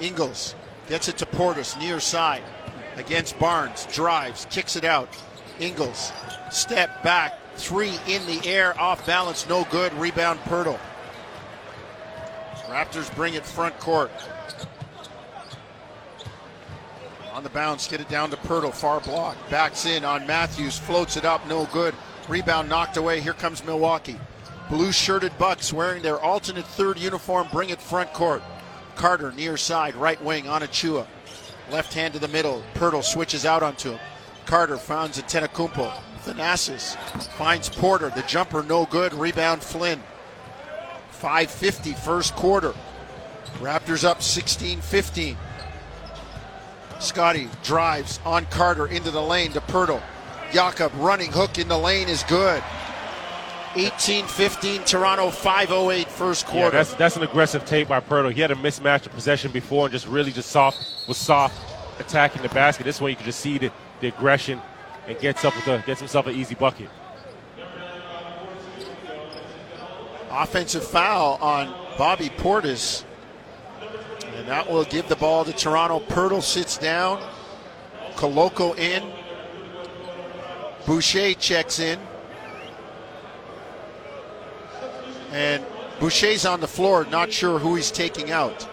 Ingles 0.00 0.54
gets 0.88 1.08
it 1.08 1.16
to 1.18 1.26
Portis, 1.26 1.78
near 1.78 1.98
side, 1.98 2.42
against 2.96 3.38
Barnes, 3.38 3.86
drives, 3.92 4.46
kicks 4.50 4.76
it 4.76 4.84
out. 4.84 5.08
Ingles, 5.58 6.12
step 6.50 7.02
back, 7.02 7.38
three 7.56 7.94
in 8.06 8.26
the 8.26 8.46
air, 8.46 8.78
off 8.78 9.06
balance, 9.06 9.48
no 9.48 9.66
good. 9.70 9.94
Rebound, 9.94 10.40
Poeltl. 10.40 10.78
Raptors 12.66 13.14
bring 13.14 13.34
it 13.34 13.46
front 13.46 13.78
court. 13.78 14.10
On 17.34 17.42
the 17.42 17.50
bounce, 17.50 17.88
get 17.88 18.00
it 18.00 18.08
down 18.08 18.30
to 18.30 18.36
Poeltl, 18.36 18.72
far 18.72 19.00
block. 19.00 19.36
Backs 19.50 19.86
in 19.86 20.04
on 20.04 20.24
Matthews, 20.24 20.78
floats 20.78 21.16
it 21.16 21.24
up, 21.24 21.44
no 21.48 21.66
good. 21.72 21.92
Rebound 22.28 22.68
knocked 22.68 22.96
away. 22.96 23.20
Here 23.20 23.32
comes 23.32 23.64
Milwaukee. 23.64 24.20
Blue 24.70 24.92
shirted 24.92 25.36
Bucks 25.36 25.72
wearing 25.72 26.00
their 26.00 26.20
alternate 26.20 26.64
third 26.64 26.96
uniform 26.96 27.48
bring 27.50 27.70
it 27.70 27.82
front 27.82 28.12
court. 28.12 28.40
Carter 28.94 29.32
near 29.32 29.56
side, 29.56 29.96
right 29.96 30.22
wing 30.22 30.46
on 30.48 30.62
Achiuwa. 30.62 31.08
Left 31.72 31.92
hand 31.92 32.14
to 32.14 32.20
the 32.20 32.28
middle. 32.28 32.62
Poeltl 32.74 33.02
switches 33.02 33.44
out 33.44 33.64
onto 33.64 33.90
him. 33.90 34.00
Carter 34.46 34.76
finds 34.76 35.20
Antetokounmpo. 35.20 35.92
Thanasis 36.24 36.96
finds 37.32 37.68
Porter. 37.68 38.10
The 38.10 38.22
jumper 38.22 38.62
no 38.62 38.86
good. 38.86 39.12
Rebound 39.12 39.60
Flynn. 39.60 40.00
550 41.10 41.94
first 41.94 42.36
quarter. 42.36 42.74
Raptors 43.58 44.04
up 44.04 44.22
16 44.22 44.80
15. 44.80 45.36
Scotty 47.00 47.48
drives 47.62 48.20
on 48.24 48.46
Carter 48.46 48.86
into 48.86 49.10
the 49.10 49.22
lane 49.22 49.52
to 49.52 49.60
Poeltl. 49.60 50.02
Jakob 50.52 50.92
running 50.96 51.32
hook 51.32 51.58
in 51.58 51.68
the 51.68 51.78
lane 51.78 52.08
is 52.08 52.22
good. 52.24 52.62
18-15 53.74 54.86
Toronto 54.86 55.30
508 55.30 56.08
first 56.08 56.46
quarter. 56.46 56.66
Yeah, 56.66 56.70
that's 56.70 56.94
that's 56.94 57.16
an 57.16 57.24
aggressive 57.24 57.64
tape 57.64 57.88
by 57.88 58.00
Poeltl. 58.00 58.32
He 58.32 58.40
had 58.40 58.52
a 58.52 58.54
mismatch 58.54 59.06
of 59.06 59.12
possession 59.12 59.50
before 59.50 59.86
and 59.86 59.92
just 59.92 60.06
really 60.06 60.30
just 60.30 60.50
soft 60.50 61.08
was 61.08 61.16
soft 61.16 61.60
attacking 61.98 62.42
the 62.42 62.48
basket. 62.50 62.84
This 62.84 63.00
one 63.00 63.10
you 63.10 63.16
can 63.16 63.24
just 63.24 63.40
see 63.40 63.58
the, 63.58 63.72
the 64.00 64.08
aggression 64.08 64.60
and 65.08 65.18
gets 65.18 65.44
up 65.44 65.56
with 65.56 65.66
a 65.66 65.82
gets 65.86 66.00
himself 66.00 66.26
an 66.28 66.36
easy 66.36 66.54
bucket. 66.54 66.88
Offensive 70.30 70.84
foul 70.84 71.38
on 71.40 71.74
Bobby 71.98 72.28
Portis. 72.28 73.04
And 74.34 74.48
that 74.48 74.68
will 74.68 74.84
give 74.84 75.08
the 75.08 75.16
ball 75.16 75.44
to 75.44 75.52
Toronto. 75.52 76.00
Poeltl 76.00 76.42
sits 76.42 76.76
down. 76.76 77.22
Koloko 78.16 78.76
in. 78.76 79.02
Boucher 80.86 81.34
checks 81.34 81.78
in. 81.78 81.98
And 85.30 85.64
Boucher's 86.00 86.44
on 86.44 86.60
the 86.60 86.68
floor, 86.68 87.04
not 87.06 87.32
sure 87.32 87.58
who 87.58 87.76
he's 87.76 87.90
taking 87.90 88.32
out. 88.32 88.68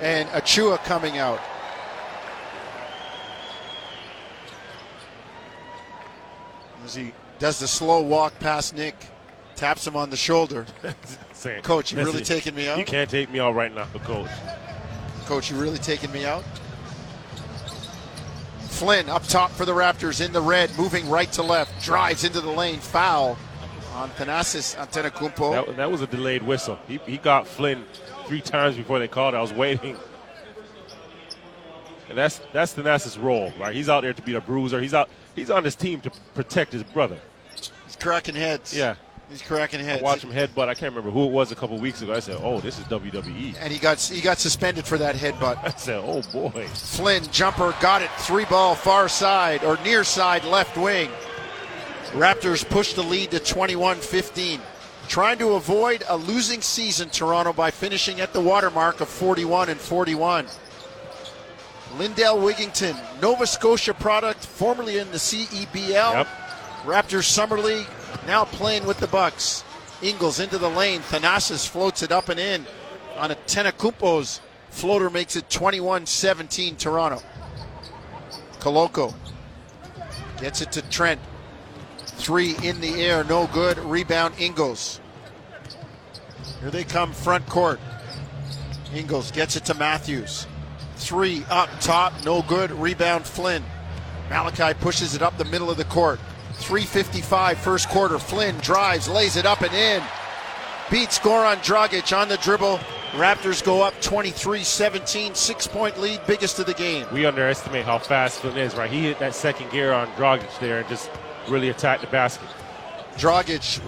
And 0.00 0.28
Achiuwa 0.28 0.82
coming 0.84 1.18
out. 1.18 1.40
As 6.84 6.94
he 6.94 7.12
does 7.38 7.58
the 7.58 7.66
slow 7.66 8.02
walk 8.02 8.38
past 8.38 8.74
Nick, 8.74 8.94
taps 9.56 9.86
him 9.86 9.96
on 9.96 10.10
the 10.10 10.16
shoulder. 10.16 10.66
Saying, 11.46 11.62
Coach, 11.62 11.92
you 11.92 11.96
"That's 11.96 12.08
really 12.08 12.24
taking 12.24 12.56
me 12.56 12.68
out? 12.68 12.76
You 12.76 12.84
can't 12.84 13.08
take 13.08 13.30
me 13.30 13.38
out 13.38 13.54
right 13.54 13.72
now, 13.72 13.84
coach. 14.02 14.28
Coach, 15.26 15.48
you 15.48 15.56
really 15.56 15.78
taking 15.78 16.10
me 16.10 16.24
out? 16.24 16.42
Flynn 18.62 19.08
up 19.08 19.22
top 19.28 19.52
for 19.52 19.64
the 19.64 19.72
Raptors 19.72 20.24
in 20.24 20.32
the 20.32 20.40
red, 20.40 20.76
moving 20.76 21.08
right 21.08 21.30
to 21.32 21.44
left, 21.44 21.84
drives 21.84 22.24
into 22.24 22.40
the 22.40 22.50
lane, 22.50 22.80
foul 22.80 23.38
on 23.94 24.10
Thanasis 24.10 24.74
Antetokounmpo. 24.74 25.66
That, 25.66 25.76
that 25.76 25.90
was 25.90 26.02
a 26.02 26.08
delayed 26.08 26.42
whistle. 26.42 26.80
He, 26.88 26.98
he 27.06 27.16
got 27.16 27.46
Flynn 27.46 27.84
three 28.26 28.40
times 28.40 28.76
before 28.76 28.98
they 28.98 29.06
called. 29.06 29.36
I 29.36 29.40
was 29.40 29.52
waiting. 29.52 29.96
And 32.08 32.18
that's 32.18 32.40
that's 32.52 32.74
Thanasis' 32.74 33.22
role, 33.22 33.52
right? 33.56 33.72
He's 33.72 33.88
out 33.88 34.00
there 34.00 34.12
to 34.12 34.22
be 34.22 34.34
a 34.34 34.40
bruiser. 34.40 34.80
He's 34.80 34.94
out. 34.94 35.08
He's 35.36 35.50
on 35.50 35.62
this 35.62 35.76
team 35.76 36.00
to 36.00 36.10
protect 36.34 36.72
his 36.72 36.82
brother. 36.82 37.18
He's 37.54 37.94
cracking 37.94 38.34
heads. 38.34 38.76
Yeah. 38.76 38.96
He's 39.28 39.42
cracking 39.42 39.80
I 39.80 39.84
heads. 39.84 40.02
watched 40.02 40.22
him 40.22 40.30
headbutt. 40.30 40.68
I 40.68 40.74
can't 40.74 40.94
remember 40.94 41.10
who 41.10 41.24
it 41.24 41.32
was 41.32 41.50
a 41.50 41.56
couple 41.56 41.76
weeks 41.78 42.00
ago. 42.00 42.14
I 42.14 42.20
said, 42.20 42.38
"Oh, 42.40 42.60
this 42.60 42.78
is 42.78 42.84
WWE." 42.84 43.56
And 43.60 43.72
he 43.72 43.78
got 43.78 43.98
he 44.00 44.20
got 44.20 44.38
suspended 44.38 44.84
for 44.84 44.98
that 44.98 45.16
headbutt. 45.16 45.58
I 45.64 45.70
said, 45.76 46.00
"Oh 46.04 46.22
boy." 46.32 46.66
Flynn 46.68 47.24
jumper 47.32 47.74
got 47.80 48.02
it 48.02 48.10
three 48.18 48.44
ball 48.44 48.74
far 48.76 49.08
side 49.08 49.64
or 49.64 49.76
near 49.78 50.04
side 50.04 50.44
left 50.44 50.76
wing. 50.76 51.10
Raptors 52.12 52.66
push 52.68 52.92
the 52.94 53.02
lead 53.02 53.32
to 53.32 53.38
21-15. 53.38 54.60
Trying 55.08 55.38
to 55.38 55.50
avoid 55.54 56.04
a 56.08 56.16
losing 56.16 56.62
season, 56.62 57.10
Toronto, 57.10 57.52
by 57.52 57.70
finishing 57.70 58.20
at 58.20 58.32
the 58.32 58.40
watermark 58.40 59.00
of 59.00 59.08
41 59.08 59.68
and 59.68 59.78
41. 59.78 60.46
Lindell 61.98 62.38
Wigington, 62.38 62.96
Nova 63.20 63.46
Scotia 63.46 63.94
product, 63.94 64.44
formerly 64.44 64.98
in 64.98 65.10
the 65.10 65.16
CEBL. 65.18 65.88
Yep. 65.88 66.26
Raptors 66.84 67.24
Summer 67.24 67.58
League, 67.58 67.86
now 68.26 68.44
playing 68.44 68.86
with 68.86 68.98
the 68.98 69.06
Bucks. 69.06 69.64
Ingles 70.02 70.40
into 70.40 70.58
the 70.58 70.68
lane. 70.68 71.00
Thanasis 71.00 71.66
floats 71.66 72.02
it 72.02 72.12
up 72.12 72.28
and 72.28 72.38
in 72.38 72.66
on 73.16 73.30
Antetokounmpo's 73.30 74.40
floater 74.70 75.08
makes 75.08 75.36
it 75.36 75.48
21-17 75.48 76.76
Toronto. 76.76 77.22
Koloko 78.58 79.14
gets 80.40 80.60
it 80.60 80.72
to 80.72 80.82
Trent. 80.82 81.20
Three 81.98 82.54
in 82.62 82.80
the 82.80 83.02
air, 83.02 83.24
no 83.24 83.46
good. 83.46 83.78
Rebound 83.78 84.34
Ingles. 84.38 85.00
Here 86.60 86.70
they 86.70 86.84
come 86.84 87.12
front 87.12 87.46
court. 87.46 87.80
Ingles 88.94 89.30
gets 89.30 89.56
it 89.56 89.64
to 89.66 89.74
Matthews. 89.74 90.46
Three 90.96 91.44
up 91.50 91.68
top, 91.80 92.12
no 92.24 92.42
good. 92.42 92.70
Rebound 92.70 93.26
Flynn. 93.26 93.62
Malachi 94.30 94.74
pushes 94.80 95.14
it 95.14 95.22
up 95.22 95.36
the 95.38 95.44
middle 95.44 95.70
of 95.70 95.76
the 95.76 95.84
court. 95.84 96.18
355 96.58 97.58
first 97.58 97.88
quarter. 97.88 98.18
Flynn 98.18 98.56
drives, 98.58 99.08
lays 99.08 99.36
it 99.36 99.46
up 99.46 99.62
and 99.62 99.72
in. 99.74 100.02
Beats 100.90 101.18
Goran 101.18 101.56
Dragic 101.56 102.16
on 102.16 102.28
the 102.28 102.36
dribble. 102.38 102.78
Raptors 103.12 103.64
go 103.64 103.82
up 103.82 103.98
23 104.00 104.62
17, 104.62 105.34
six 105.34 105.66
point 105.66 105.98
lead, 106.00 106.20
biggest 106.26 106.58
of 106.58 106.66
the 106.66 106.74
game. 106.74 107.06
We 107.12 107.24
underestimate 107.26 107.84
how 107.84 107.98
fast 107.98 108.40
Flynn 108.40 108.56
is, 108.56 108.74
right? 108.74 108.90
He 108.90 109.02
hit 109.02 109.18
that 109.18 109.34
second 109.34 109.70
gear 109.70 109.92
on 109.92 110.08
Dragic 110.12 110.58
there 110.60 110.80
and 110.80 110.88
just 110.88 111.10
really 111.48 111.70
attacked 111.70 112.02
the 112.02 112.08
basket. 112.08 112.48
Dragic 113.16 113.80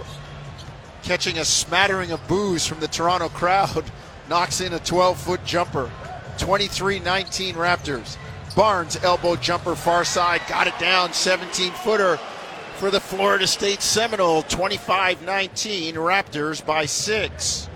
catching 1.03 1.39
a 1.39 1.45
smattering 1.45 2.11
of 2.11 2.27
boos 2.27 2.67
from 2.67 2.81
the 2.81 2.89
Toronto 2.89 3.29
crowd, 3.29 3.85
knocks 4.29 4.61
in 4.61 4.73
a 4.73 4.79
12 4.79 5.19
foot 5.19 5.45
jumper. 5.45 5.91
23 6.39 7.01
19 7.01 7.55
Raptors. 7.57 8.17
Barnes 8.57 8.97
elbow 9.03 9.37
jumper 9.37 9.75
far 9.75 10.05
side, 10.05 10.41
got 10.49 10.67
it 10.67 10.79
down, 10.79 11.13
17 11.13 11.73
footer 11.73 12.19
for 12.79 12.91
the 12.91 13.01
Florida 13.01 13.47
State 13.47 13.83
Seminole. 13.83 14.43
25 14.43 15.23
19 15.23 15.95
Raptors 15.97 16.65
by 16.65 16.87
six. 16.87 17.69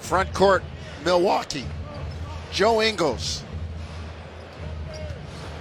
Front 0.00 0.32
court, 0.34 0.62
Milwaukee. 1.04 1.64
Joe 2.50 2.82
Ingles 2.82 3.44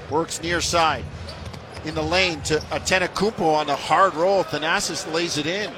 works 0.09 0.41
near 0.41 0.59
side 0.59 1.05
in 1.85 1.95
the 1.95 2.01
lane 2.01 2.41
to 2.41 2.57
Antetokounmpo 2.71 3.53
on 3.53 3.67
the 3.67 3.75
hard 3.75 4.13
roll. 4.15 4.43
Thanasis 4.43 5.11
lays 5.13 5.37
it 5.37 5.45
in. 5.45 5.71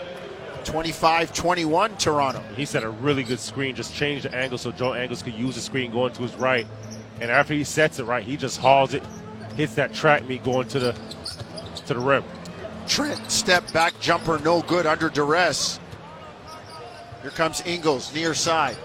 25-21 0.63 1.99
Toronto. 1.99 2.41
He 2.55 2.63
set 2.63 2.83
a 2.83 2.89
really 2.89 3.23
good 3.23 3.39
screen, 3.39 3.75
just 3.75 3.93
changed 3.93 4.23
the 4.23 4.33
angle 4.33 4.57
so 4.57 4.71
Joe 4.71 4.95
Ingles 4.95 5.21
could 5.21 5.33
use 5.33 5.55
the 5.55 5.61
screen 5.61 5.91
going 5.91 6.13
to 6.13 6.21
his 6.21 6.35
right. 6.35 6.65
And 7.19 7.29
after 7.29 7.53
he 7.53 7.65
sets 7.65 7.99
it 7.99 8.05
right, 8.05 8.23
he 8.23 8.37
just 8.37 8.59
hauls 8.59 8.93
it, 8.93 9.03
hits 9.55 9.75
that 9.75 9.93
track 9.93 10.25
meet 10.25 10.43
going 10.43 10.69
to 10.69 10.79
the 10.79 10.95
to 11.93 11.99
the 11.99 12.05
rim. 12.05 12.23
Trent 12.87 13.31
step 13.31 13.71
back 13.71 13.97
jumper 13.99 14.39
no 14.39 14.61
good 14.61 14.85
under 14.85 15.09
duress. 15.09 15.79
Here 17.21 17.31
comes 17.31 17.61
Ingles 17.65 18.13
near 18.13 18.33
side. 18.33 18.77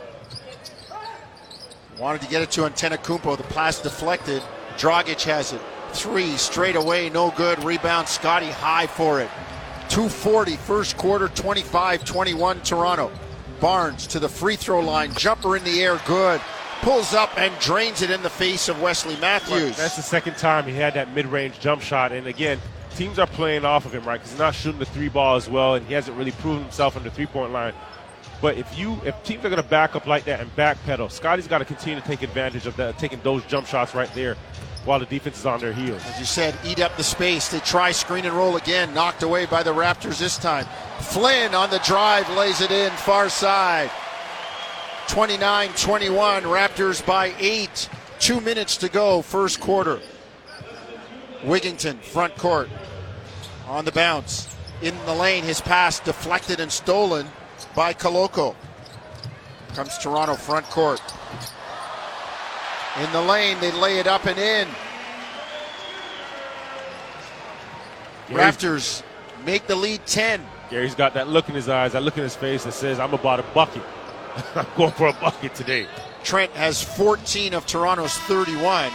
Wanted 1.99 2.23
to 2.23 2.29
get 2.29 2.43
it 2.43 2.51
to 2.53 2.61
Antetokounmpo. 2.61 3.37
The 3.37 3.43
pass 3.45 3.81
deflected. 3.83 4.43
Dragic 4.77 5.23
has 5.25 5.53
it. 5.53 5.61
Three 5.93 6.37
straight 6.37 6.77
away, 6.77 7.11
no 7.11 7.33
good. 7.33 7.63
Rebound 7.65 8.07
Scotty 8.07 8.47
high 8.47 8.87
for 8.87 9.21
it. 9.21 9.29
240 9.89 10.57
first 10.57 10.97
quarter, 10.97 11.29
25-21 11.29 12.63
Toronto. 12.63 13.11
Barnes 13.59 14.07
to 14.09 14.21
the 14.21 14.29
free 14.29 14.55
throw 14.55 14.81
line. 14.81 15.13
Jumper 15.15 15.57
in 15.57 15.65
the 15.65 15.83
air, 15.83 16.01
good. 16.07 16.41
Pulls 16.83 17.15
up 17.15 17.37
and 17.37 17.53
drains 17.59 18.03
it 18.03 18.11
in 18.11 18.23
the 18.23 18.31
face 18.31 18.69
of 18.69 18.81
Wesley 18.81 19.17
Matthews. 19.17 19.77
That's 19.77 19.97
the 19.97 20.03
second 20.03 20.37
time 20.37 20.67
he 20.67 20.75
had 20.75 20.95
that 20.95 21.13
mid-range 21.13 21.59
jump 21.59 21.83
shot, 21.83 22.13
and 22.13 22.29
again, 22.29 22.61
teams 22.99 23.19
are 23.21 23.29
playing 23.29 23.65
off 23.65 23.87
of 23.87 23.95
him, 23.95 24.05
right? 24.05 24.17
Because 24.17 24.33
he's 24.33 24.41
not 24.41 24.55
shooting 24.55 24.81
the 24.81 24.85
three 24.85 25.09
ball 25.09 25.37
as 25.37 25.49
well, 25.49 25.77
and 25.77 25.87
he 25.87 25.95
hasn't 25.95 26.17
really 26.19 26.33
proven 26.33 26.63
himself 26.63 26.97
on 26.97 27.05
the 27.05 27.11
three-point 27.11 27.53
line. 27.53 27.73
But 28.43 28.59
if 28.59 28.77
you 28.79 29.01
if 29.05 29.21
teams 29.23 29.45
are 29.45 29.49
going 29.49 29.63
to 29.63 29.69
back 29.69 29.97
up 29.97 30.07
like 30.07 30.25
that 30.25 30.41
and 30.41 30.55
backpedal, 30.57 31.11
Scotty's 31.11 31.47
got 31.47 31.59
to 31.59 31.65
continue 31.65 32.01
to 32.01 32.07
take 32.07 32.23
advantage 32.23 32.67
of 32.67 32.77
that, 32.77 32.99
taking 32.99 33.21
those 33.23 33.45
jump 33.47 33.67
shots 33.67 33.95
right 33.95 34.13
there, 34.15 34.37
while 34.85 34.99
the 34.99 35.07
defense 35.07 35.39
is 35.39 35.47
on 35.47 35.61
their 35.61 35.73
heels. 35.73 36.03
As 36.07 36.19
you 36.19 36.25
said, 36.25 36.57
eat 36.65 36.81
up 36.81 36.97
the 36.97 37.05
space. 37.05 37.49
They 37.49 37.61
try 37.61 37.93
screen 37.93 38.27
and 38.27 38.35
roll 38.35 38.57
again, 38.57 38.93
knocked 38.95 39.23
away 39.23 39.47
by 39.47 39.63
the 39.63 39.73
Raptors 39.73 40.19
this 40.19 40.37
time. 40.37 40.67
Flynn 41.01 41.55
on 41.55 41.71
the 41.71 41.81
drive 41.81 42.29
lays 42.31 42.61
it 42.61 42.71
in 42.71 42.91
far 42.93 43.29
side. 43.29 43.91
29 45.09 45.71
21, 45.71 46.43
Raptors 46.45 47.05
by 47.05 47.35
eight. 47.39 47.89
Two 48.21 48.41
minutes 48.41 48.77
to 48.79 48.89
go, 48.89 49.23
first 49.23 49.61
quarter. 49.61 50.01
Wigington, 51.43 52.01
front 52.01 52.37
court, 52.37 52.69
on 53.67 53.85
the 53.85 53.93
bounce. 53.93 54.55
In 54.83 54.97
the 55.07 55.15
lane, 55.15 55.45
his 55.45 55.61
pass 55.61 56.01
deflected 56.01 56.61
and 56.61 56.71
stolen 56.71 57.27
by 57.75 57.93
Koloko. 57.93 58.55
Comes 59.75 59.99
Toronto 59.99 60.35
front 60.35 60.67
court. 60.67 61.03
In 63.03 63.13
the 63.13 63.23
lane, 63.23 63.59
they 63.61 63.71
lay 63.73 63.99
it 63.99 64.07
up 64.07 64.27
and 64.27 64.39
in. 64.39 64.69
Raptors 68.29 69.03
make 69.45 69.67
the 69.67 69.77
lead 69.77 70.05
10. 70.07 70.45
Gary's 70.71 70.95
got 70.95 71.15
that 71.15 71.29
look 71.29 71.49
in 71.49 71.55
his 71.55 71.69
eyes, 71.69 71.93
that 71.93 72.03
look 72.03 72.17
in 72.17 72.23
his 72.23 72.37
face 72.37 72.65
that 72.65 72.73
says, 72.73 73.01
"I'm 73.01 73.15
about 73.15 73.41
a 73.41 73.45
bucket. 73.55 73.83
I'm 74.55 74.67
going 74.77 74.93
for 74.93 75.09
a 75.09 75.13
bucket 75.15 75.55
today." 75.55 75.87
Trent 76.25 76.53
has 76.53 76.83
14 76.83 77.55
of 77.55 77.65
Toronto's 77.67 78.17
31. 78.19 78.91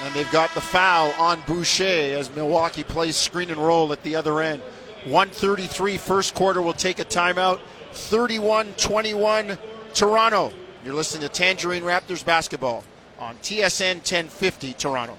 And 0.00 0.14
they've 0.14 0.30
got 0.32 0.52
the 0.54 0.60
foul 0.60 1.12
on 1.18 1.42
Boucher 1.46 1.84
as 1.84 2.34
Milwaukee 2.34 2.82
plays 2.82 3.16
screen 3.16 3.50
and 3.50 3.58
roll 3.58 3.92
at 3.92 4.02
the 4.02 4.16
other 4.16 4.40
end. 4.40 4.62
133 5.04 5.98
first 5.98 6.34
quarter 6.34 6.62
will 6.62 6.72
take 6.72 6.98
a 6.98 7.04
timeout. 7.04 7.60
31 7.92 8.72
21 8.74 9.58
Toronto. 9.94 10.52
You're 10.84 10.94
listening 10.94 11.22
to 11.22 11.28
Tangerine 11.28 11.82
Raptors 11.82 12.24
basketball 12.24 12.84
on 13.18 13.36
TSN 13.36 13.96
1050 13.96 14.72
Toronto. 14.74 15.16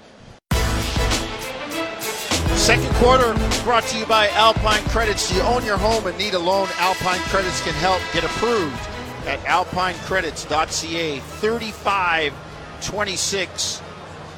Second 2.54 2.94
quarter 2.94 3.34
brought 3.62 3.84
to 3.84 3.98
you 3.98 4.06
by 4.06 4.28
Alpine 4.30 4.82
Credits. 4.84 5.28
Do 5.28 5.36
you 5.36 5.42
own 5.42 5.64
your 5.64 5.76
home 5.76 6.06
and 6.06 6.16
need 6.16 6.34
a 6.34 6.38
loan? 6.38 6.68
Alpine 6.78 7.20
Credits 7.20 7.62
can 7.62 7.74
help 7.74 8.00
get 8.12 8.24
approved 8.24 8.78
at 9.26 9.38
alpinecredits.ca. 9.40 11.18
35 11.18 12.32
26. 12.80 13.82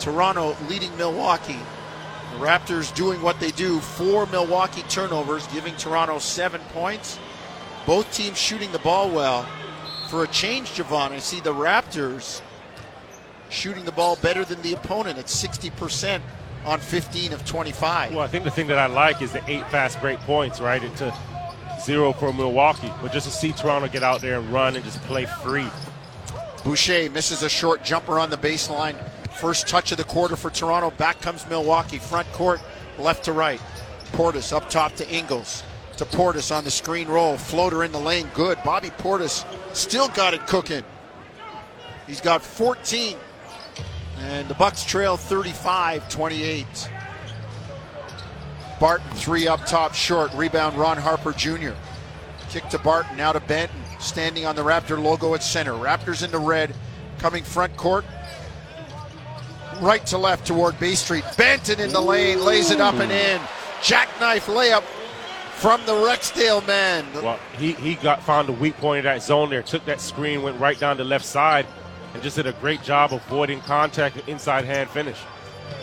Toronto 0.01 0.57
leading 0.69 0.97
Milwaukee. 0.97 1.59
The 2.33 2.39
Raptors 2.39 2.95
doing 2.95 3.23
what 3.23 3.41
they 3.41 3.51
do. 3.51 3.81
Four 3.81 4.27
Milwaukee 4.27 4.83
turnovers, 4.89 5.47
giving 5.49 5.75
Toronto 5.77 6.19
seven 6.19 6.61
points. 6.73 7.19
Both 7.87 8.13
teams 8.13 8.39
shooting 8.39 8.73
the 8.73 8.79
ball 8.81 9.11
well. 9.11 9.49
For 10.09 10.25
a 10.25 10.29
change, 10.29 10.71
Javon, 10.71 11.13
I 11.13 11.19
see 11.19 11.41
the 11.41 11.55
Raptors 11.55 12.41
shooting 13.49 13.85
the 13.85 13.93
ball 13.93 14.17
better 14.17 14.45
than 14.45 14.61
the 14.63 14.75
opponent 14.75 15.19
at 15.19 15.27
60% 15.27 16.21
on 16.65 16.81
15 16.81 17.33
of 17.33 17.45
25. 17.45 18.13
Well, 18.13 18.21
I 18.21 18.27
think 18.27 18.45
the 18.45 18.51
thing 18.51 18.67
that 18.69 18.79
I 18.79 18.87
like 18.87 19.23
is 19.23 19.33
the 19.33 19.43
eight 19.49 19.67
fast 19.71 20.01
break 20.01 20.19
points, 20.21 20.61
right? 20.61 20.83
Into 20.83 21.15
zero 21.81 22.13
for 22.13 22.33
Milwaukee. 22.33 22.93
But 23.01 23.13
just 23.13 23.27
to 23.27 23.33
see 23.33 23.53
Toronto 23.53 23.89
get 23.89 24.03
out 24.03 24.21
there 24.21 24.39
and 24.41 24.53
run 24.53 24.75
and 24.77 24.85
just 24.85 25.01
play 25.03 25.27
free. 25.27 25.69
Boucher 26.65 27.09
misses 27.11 27.43
a 27.43 27.49
short 27.49 27.85
jumper 27.85 28.19
on 28.19 28.31
the 28.31 28.37
baseline. 28.37 28.97
First 29.39 29.69
touch 29.69 29.93
of 29.93 29.99
the 29.99 30.05
quarter 30.05 30.35
for 30.35 30.51
Toronto. 30.51 30.91
Back 30.91 31.21
comes 31.21 31.47
Milwaukee. 31.49 31.99
Front 31.99 32.31
court, 32.33 32.61
left 32.99 33.25
to 33.25 33.33
right. 33.33 33.61
Portis 34.13 34.53
up 34.53 34.71
top 34.71 34.95
to 34.97 35.09
Ingles. 35.11 35.63
To 35.99 36.05
Portis 36.07 36.55
on 36.55 36.65
the 36.65 36.71
screen 36.71 37.07
roll. 37.07 37.37
Floater 37.37 37.85
in 37.85 37.93
the 37.93 38.01
lane. 38.01 38.29
Good. 38.33 38.59
Bobby 38.65 38.91
Portis 38.91 39.45
still 39.75 40.09
got 40.09 40.33
it 40.33 40.47
cooking. 40.47 40.85
He's 42.07 42.21
got 42.21 42.43
14. 42.43 43.17
And 44.21 44.49
the 44.49 44.55
Bucks 44.55 44.85
trail 44.85 45.17
35 45.17 46.09
28. 46.09 46.91
Barton, 48.81 49.11
three 49.13 49.49
up 49.49 49.65
top, 49.67 49.95
short. 49.95 50.33
Rebound, 50.35 50.77
Ron 50.77 50.99
Harper 50.99 51.33
Jr. 51.33 51.73
Kick 52.51 52.69
to 52.71 52.79
Barton, 52.79 53.17
now 53.17 53.33
to 53.33 53.41
Banton. 53.41 53.71
Standing 54.01 54.47
on 54.47 54.55
the 54.55 54.63
Raptor 54.63 55.03
logo 55.03 55.35
at 55.35 55.43
center. 55.43 55.73
Raptors 55.73 56.23
into 56.23 56.39
red, 56.39 56.75
coming 57.19 57.43
front 57.43 57.77
court. 57.77 58.05
Right 59.81 60.05
to 60.07 60.19
left 60.19 60.47
toward 60.47 60.79
Bay 60.79 60.95
Street. 60.95 61.25
Banton 61.37 61.79
in 61.79 61.93
the 61.93 62.01
lane, 62.01 62.45
lays 62.45 62.71
it 62.71 62.81
up 62.81 62.95
and 62.95 63.13
in. 63.13 63.41
Jackknife 63.83 64.47
layup 64.47 64.83
from 65.53 65.85
the 65.87 65.93
Rexdale 65.93 66.67
man. 66.67 67.07
Well, 67.15 67.39
he, 67.59 67.73
he 67.73 67.95
got 67.97 68.23
found 68.23 68.49
a 68.49 68.53
weak 68.53 68.77
point 68.79 69.01
in 69.01 69.05
that 69.05 69.23
zone 69.23 69.51
there, 69.51 69.63
took 69.63 69.85
that 69.87 70.01
screen, 70.01 70.43
went 70.43 70.59
right 70.61 70.79
down 70.79 70.97
the 70.97 71.05
left 71.05 71.25
side, 71.25 71.67
and 72.15 72.23
just 72.23 72.37
did 72.37 72.47
a 72.47 72.53
great 72.55 72.83
job 72.83 73.13
avoiding 73.13 73.61
contact 73.61 74.17
inside 74.29 74.65
hand 74.65 74.89
finish. 74.91 75.19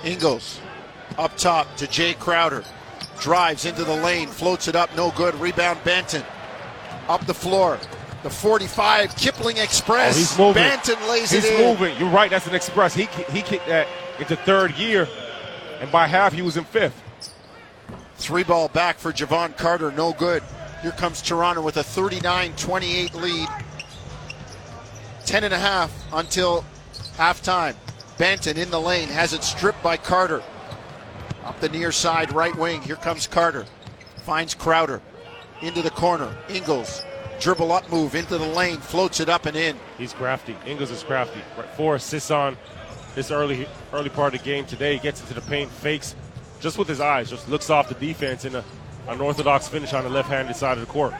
Ingles 0.03 0.59
up 1.17 1.35
top 1.37 1.75
to 1.77 1.87
Jae 1.87 2.17
Crowder. 2.17 2.63
Drives 3.19 3.65
into 3.65 3.83
the 3.83 3.95
lane, 3.95 4.27
floats 4.27 4.67
it 4.67 4.75
up, 4.75 4.95
no 4.95 5.11
good. 5.11 5.35
Rebound 5.35 5.79
Banton. 5.83 6.25
Up 7.07 7.25
the 7.25 7.33
floor. 7.33 7.79
The 8.23 8.29
45 8.29 9.15
Kipling 9.17 9.57
Express. 9.57 10.15
Oh, 10.15 10.19
he's 10.19 10.37
moving. 10.37 10.63
Banton 10.63 11.09
lays 11.09 11.31
he's 11.31 11.43
it 11.43 11.59
in. 11.59 11.67
moving. 11.67 11.97
You're 11.97 12.09
right. 12.09 12.29
That's 12.31 12.47
an 12.47 12.55
express. 12.55 12.93
He 12.93 13.05
he 13.31 13.41
kicked 13.41 13.67
that 13.67 13.87
into 14.17 14.35
third 14.37 14.77
year, 14.77 15.07
and 15.81 15.91
by 15.91 16.07
half 16.07 16.31
he 16.31 16.41
was 16.41 16.55
in 16.55 16.63
fifth. 16.63 17.01
Three 18.15 18.43
ball 18.43 18.69
back 18.69 18.97
for 18.97 19.11
Jevon 19.11 19.57
Carter, 19.57 19.91
no 19.91 20.13
good. 20.13 20.41
Here 20.81 20.91
comes 20.91 21.21
Toronto 21.21 21.61
with 21.61 21.77
a 21.77 21.81
39-28 21.81 23.13
lead. 23.15 23.47
Ten 25.25 25.43
and 25.43 25.53
a 25.53 25.59
half 25.59 25.91
until 26.13 26.63
halftime. 27.17 27.75
Banton 28.17 28.57
in 28.57 28.69
the 28.69 28.79
lane 28.79 29.07
has 29.09 29.33
it 29.33 29.43
stripped 29.43 29.81
by 29.83 29.97
Carter. 29.97 30.41
Up 31.43 31.59
the 31.59 31.69
near 31.69 31.91
side 31.91 32.31
right 32.31 32.55
wing. 32.55 32.81
Here 32.81 32.95
comes 32.95 33.27
Carter. 33.27 33.65
Finds 34.17 34.53
Crowder. 34.53 35.01
Into 35.61 35.81
the 35.81 35.89
corner. 35.89 36.33
Ingles. 36.49 37.03
Dribble 37.43 37.73
up 37.73 37.91
move 37.91 38.15
into 38.15 38.37
the 38.37 38.47
lane. 38.47 38.77
Floats 38.77 39.19
it 39.19 39.27
up 39.27 39.45
and 39.45 39.57
in. 39.57 39.77
He's 39.97 40.13
crafty. 40.13 40.55
Ingles 40.65 40.91
is 40.91 41.03
crafty. 41.03 41.41
Right, 41.57 41.67
four 41.71 41.95
assists 41.95 42.31
on 42.31 42.55
this 43.15 43.31
early 43.31 43.67
early 43.91 44.09
part 44.09 44.33
of 44.33 44.39
the 44.39 44.45
game 44.45 44.65
today. 44.65 44.93
He 44.93 44.99
gets 44.99 45.19
into 45.19 45.33
the 45.33 45.41
paint, 45.41 45.69
fakes 45.69 46.15
just 46.61 46.77
with 46.77 46.87
his 46.87 47.01
eyes, 47.01 47.29
just 47.29 47.49
looks 47.49 47.69
off 47.69 47.89
the 47.89 47.95
defense 47.95 48.45
in 48.45 48.55
a 48.55 48.63
unorthodox 49.09 49.67
finish 49.67 49.91
on 49.91 50.05
the 50.05 50.09
left-handed 50.09 50.55
side 50.55 50.77
of 50.77 50.87
the 50.87 50.91
court. 50.91 51.13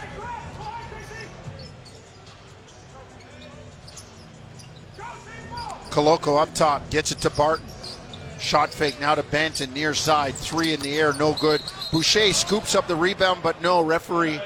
Koloko 5.90 6.42
up 6.42 6.56
top. 6.56 6.90
Gets 6.90 7.12
it 7.12 7.20
to 7.20 7.30
Barton. 7.32 7.66
Shot 8.40 8.70
fake 8.74 8.98
now 9.02 9.14
to 9.14 9.24
Banton 9.24 9.74
near 9.74 9.94
side. 9.94 10.36
Three 10.36 10.74
in 10.74 10.80
the 10.80 10.96
air, 10.96 11.12
no 11.12 11.34
good. 11.34 11.62
Boucher 11.92 12.32
scoops 12.32 12.76
up 12.76 12.88
the 12.88 12.96
rebound, 12.96 13.42
but 13.44 13.62
no. 13.62 13.82
Referee 13.84 14.42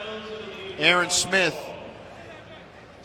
Aaron 0.80 1.12
Smith 1.12 1.56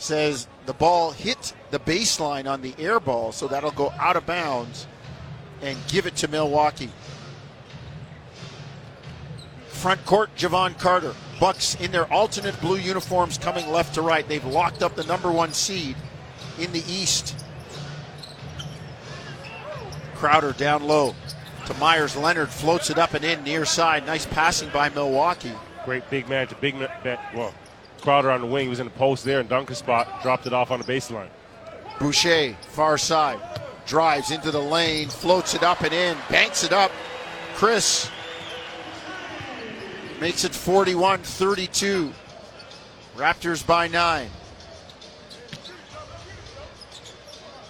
says 0.02 0.48
the 0.66 0.74
ball 0.74 1.12
hit 1.12 1.54
the 1.70 1.78
baseline 1.78 2.50
on 2.50 2.60
the 2.60 2.74
air 2.78 2.98
ball, 2.98 3.32
so 3.32 3.46
that'll 3.46 3.70
go 3.70 3.90
out 3.98 4.16
of 4.16 4.26
bounds 4.26 4.86
and 5.62 5.78
give 5.88 6.06
it 6.06 6.16
to 6.16 6.28
Milwaukee. 6.28 6.90
Front 9.68 10.04
court, 10.04 10.34
Jevon 10.36 10.78
Carter. 10.78 11.14
Bucks 11.40 11.74
in 11.76 11.90
their 11.90 12.12
alternate 12.12 12.60
blue 12.60 12.76
uniforms 12.76 13.38
coming 13.38 13.68
left 13.68 13.94
to 13.94 14.02
right. 14.02 14.26
They've 14.28 14.44
locked 14.44 14.82
up 14.82 14.94
the 14.94 15.04
number 15.04 15.30
one 15.30 15.52
seed 15.52 15.96
in 16.58 16.70
the 16.72 16.84
East. 16.88 17.44
Crowder 20.14 20.52
down 20.52 20.84
low 20.84 21.14
to 21.66 21.74
Myers. 21.74 22.16
Leonard, 22.16 22.48
floats 22.48 22.90
it 22.90 22.98
up 22.98 23.14
and 23.14 23.24
in 23.24 23.42
near 23.42 23.64
side. 23.64 24.06
Nice 24.06 24.26
passing 24.26 24.68
by 24.70 24.88
Milwaukee. 24.90 25.52
Great 25.84 26.08
big 26.10 26.28
man 26.28 26.46
to 26.46 26.54
big. 26.56 26.76
Well, 27.34 27.52
Crowder 28.02 28.30
on 28.32 28.40
the 28.40 28.46
wing. 28.46 28.64
He 28.64 28.68
was 28.68 28.80
in 28.80 28.86
the 28.86 28.92
post 28.92 29.24
there 29.24 29.40
and 29.40 29.48
dunker 29.48 29.74
spot. 29.74 30.22
Dropped 30.22 30.46
it 30.46 30.52
off 30.52 30.70
on 30.70 30.80
the 30.80 30.84
baseline. 30.84 31.28
Boucher, 31.98 32.56
far 32.68 32.98
side. 32.98 33.38
Drives 33.86 34.30
into 34.30 34.50
the 34.50 34.60
lane, 34.60 35.08
floats 35.08 35.54
it 35.54 35.62
up 35.62 35.82
and 35.82 35.92
in, 35.92 36.16
banks 36.28 36.64
it 36.64 36.72
up. 36.72 36.90
Chris 37.54 38.10
makes 40.20 40.44
it 40.44 40.54
41 40.54 41.20
32. 41.20 42.12
Raptors 43.16 43.64
by 43.66 43.88
nine. 43.88 44.30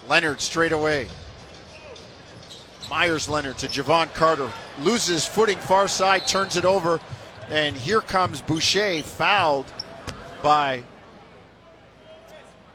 Leonard 0.07 0.41
straight 0.41 0.71
away. 0.71 1.07
Myers 2.89 3.29
Leonard 3.29 3.57
to 3.59 3.67
Jevon 3.67 4.13
Carter. 4.13 4.51
Loses 4.79 5.25
footing 5.25 5.57
far 5.57 5.87
side, 5.87 6.27
turns 6.27 6.57
it 6.57 6.65
over. 6.65 6.99
And 7.49 7.75
here 7.75 8.01
comes 8.01 8.41
Boucher, 8.41 9.03
fouled 9.03 9.71
by 10.43 10.83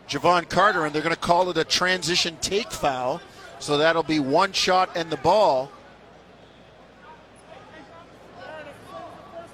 Jevon 0.09 0.49
Carter, 0.49 0.87
and 0.87 0.95
they're 0.95 1.03
going 1.03 1.15
to 1.15 1.21
call 1.21 1.51
it 1.51 1.59
a 1.59 1.65
transition 1.65 2.37
take 2.41 2.73
foul. 2.73 3.21
So 3.61 3.79
that'll 3.79 4.03
be 4.03 4.19
one 4.19 4.53
shot 4.53 4.91
and 4.97 5.11
the 5.11 5.17
ball. 5.19 5.71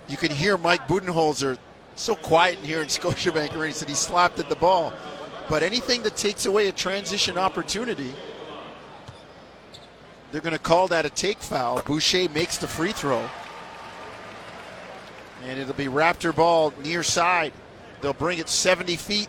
You 0.07 0.17
can 0.17 0.31
hear 0.31 0.57
Mike 0.57 0.87
Budenholzer 0.87 1.59
so 1.97 2.15
quiet 2.15 2.59
in 2.61 2.65
here 2.65 2.81
in 2.81 2.87
Scotiabank 2.89 3.53
Arena. 3.53 3.67
He 3.67 3.73
said 3.73 3.89
he 3.89 3.95
slapped 3.95 4.39
at 4.39 4.49
the 4.49 4.57
ball. 4.57 4.93
But 5.49 5.63
anything 5.63 6.03
that 6.05 6.17
takes 6.17 6.47
away 6.47 6.69
a 6.69 6.73
transition 6.73 7.37
opportunity, 7.37 8.15
they're 10.31 10.41
going 10.41 10.55
to 10.55 10.59
call 10.59 10.89
that 10.89 11.05
a 11.05 11.11
take 11.11 11.39
foul. 11.39 11.83
Boucher 11.83 12.29
makes 12.31 12.59
the 12.59 12.67
free 12.67 12.93
throw. 12.93 13.29
And 15.45 15.59
it'll 15.59 15.75
be 15.75 15.87
Raptor 15.87 16.35
ball 16.35 16.73
near 16.83 17.03
side. 17.03 17.53
They'll 18.05 18.13
bring 18.13 18.39
it 18.39 18.51
70 18.51 18.97
feet 18.97 19.29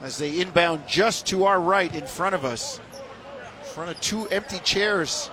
as 0.00 0.18
they 0.18 0.40
inbound 0.40 0.88
just 0.88 1.24
to 1.26 1.44
our 1.44 1.60
right 1.60 1.94
in 1.94 2.04
front 2.04 2.34
of 2.34 2.44
us. 2.44 2.80
In 3.60 3.64
front 3.68 3.90
of 3.92 4.00
two 4.00 4.26
empty 4.26 4.58
chairs. 4.58 5.30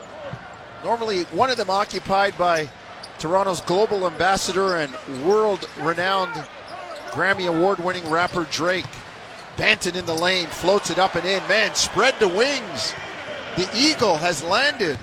Normally, 0.83 1.23
one 1.23 1.49
of 1.49 1.57
them 1.57 1.71
occupied 1.71 2.37
by 2.37 2.69
Toronto's 3.17 3.61
global 3.61 4.05
ambassador 4.05 4.75
and 4.75 4.93
world 5.25 5.67
renowned 5.79 6.31
Grammy 7.07 7.47
award 7.47 7.79
winning 7.79 8.07
rapper 8.07 8.45
Drake. 8.51 8.85
Banton 9.57 9.95
in 9.95 10.05
the 10.05 10.13
lane, 10.13 10.45
floats 10.45 10.91
it 10.91 10.99
up 10.99 11.15
and 11.15 11.25
in. 11.25 11.41
Man, 11.47 11.73
spread 11.73 12.13
the 12.19 12.27
wings. 12.27 12.93
The 13.57 13.67
Eagle 13.75 14.17
has 14.17 14.43
landed. 14.43 14.99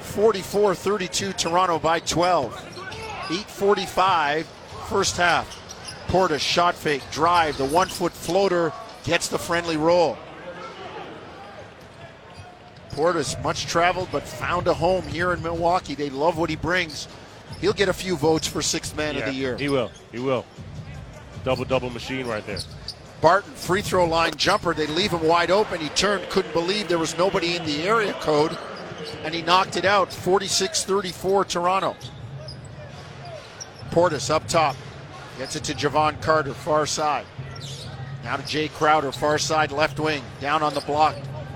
44 0.00 0.74
32, 0.74 1.34
Toronto 1.34 1.78
by 1.78 2.00
12. 2.00 2.54
8.45, 3.28 4.44
first 4.88 5.18
half. 5.18 5.57
Portis 6.08 6.40
shot 6.40 6.74
fake, 6.74 7.02
drive, 7.12 7.58
the 7.58 7.66
one 7.66 7.88
foot 7.88 8.12
floater 8.12 8.72
gets 9.04 9.28
the 9.28 9.38
friendly 9.38 9.76
roll. 9.76 10.16
Portis, 12.90 13.40
much 13.44 13.66
traveled, 13.66 14.08
but 14.10 14.22
found 14.22 14.66
a 14.66 14.74
home 14.74 15.04
here 15.04 15.32
in 15.32 15.42
Milwaukee. 15.42 15.94
They 15.94 16.08
love 16.10 16.38
what 16.38 16.48
he 16.50 16.56
brings. 16.56 17.08
He'll 17.60 17.74
get 17.74 17.88
a 17.88 17.92
few 17.92 18.16
votes 18.16 18.46
for 18.46 18.62
sixth 18.62 18.96
man 18.96 19.14
yeah, 19.14 19.20
of 19.20 19.26
the 19.26 19.34
year. 19.34 19.56
He 19.58 19.68
will. 19.68 19.90
He 20.10 20.18
will. 20.18 20.44
Double 21.44 21.64
double 21.64 21.90
machine 21.90 22.26
right 22.26 22.44
there. 22.46 22.58
Barton, 23.20 23.52
free 23.52 23.82
throw 23.82 24.06
line 24.06 24.34
jumper. 24.36 24.72
They 24.72 24.86
leave 24.86 25.10
him 25.10 25.26
wide 25.26 25.50
open. 25.50 25.80
He 25.80 25.90
turned, 25.90 26.28
couldn't 26.30 26.52
believe 26.52 26.88
there 26.88 26.98
was 26.98 27.18
nobody 27.18 27.56
in 27.56 27.64
the 27.66 27.82
area 27.82 28.14
code, 28.14 28.56
and 29.24 29.34
he 29.34 29.42
knocked 29.42 29.76
it 29.76 29.84
out 29.84 30.12
46 30.12 30.84
34 30.84 31.44
Toronto. 31.44 31.96
Portis 33.90 34.30
up 34.30 34.46
top. 34.48 34.74
Gets 35.38 35.54
it 35.54 35.64
to 35.64 35.74
Jevon 35.74 36.20
Carter, 36.20 36.52
far 36.52 36.84
side. 36.84 37.24
Now 38.24 38.36
to 38.36 38.42
Jae 38.42 38.70
Crowder, 38.72 39.12
far 39.12 39.38
side 39.38 39.70
left 39.70 40.00
wing. 40.00 40.24
Down 40.40 40.64
on 40.64 40.74
the 40.74 40.80
block 40.80 41.14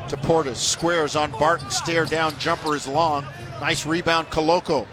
to 0.08 0.16
Portis. 0.16 0.56
Squares 0.56 1.16
on 1.16 1.32
Barton. 1.32 1.68
Stare 1.68 2.04
down. 2.04 2.38
Jumper 2.38 2.76
is 2.76 2.86
long. 2.86 3.26
Nice 3.60 3.84
rebound, 3.84 4.28
Koloko. 4.28 4.86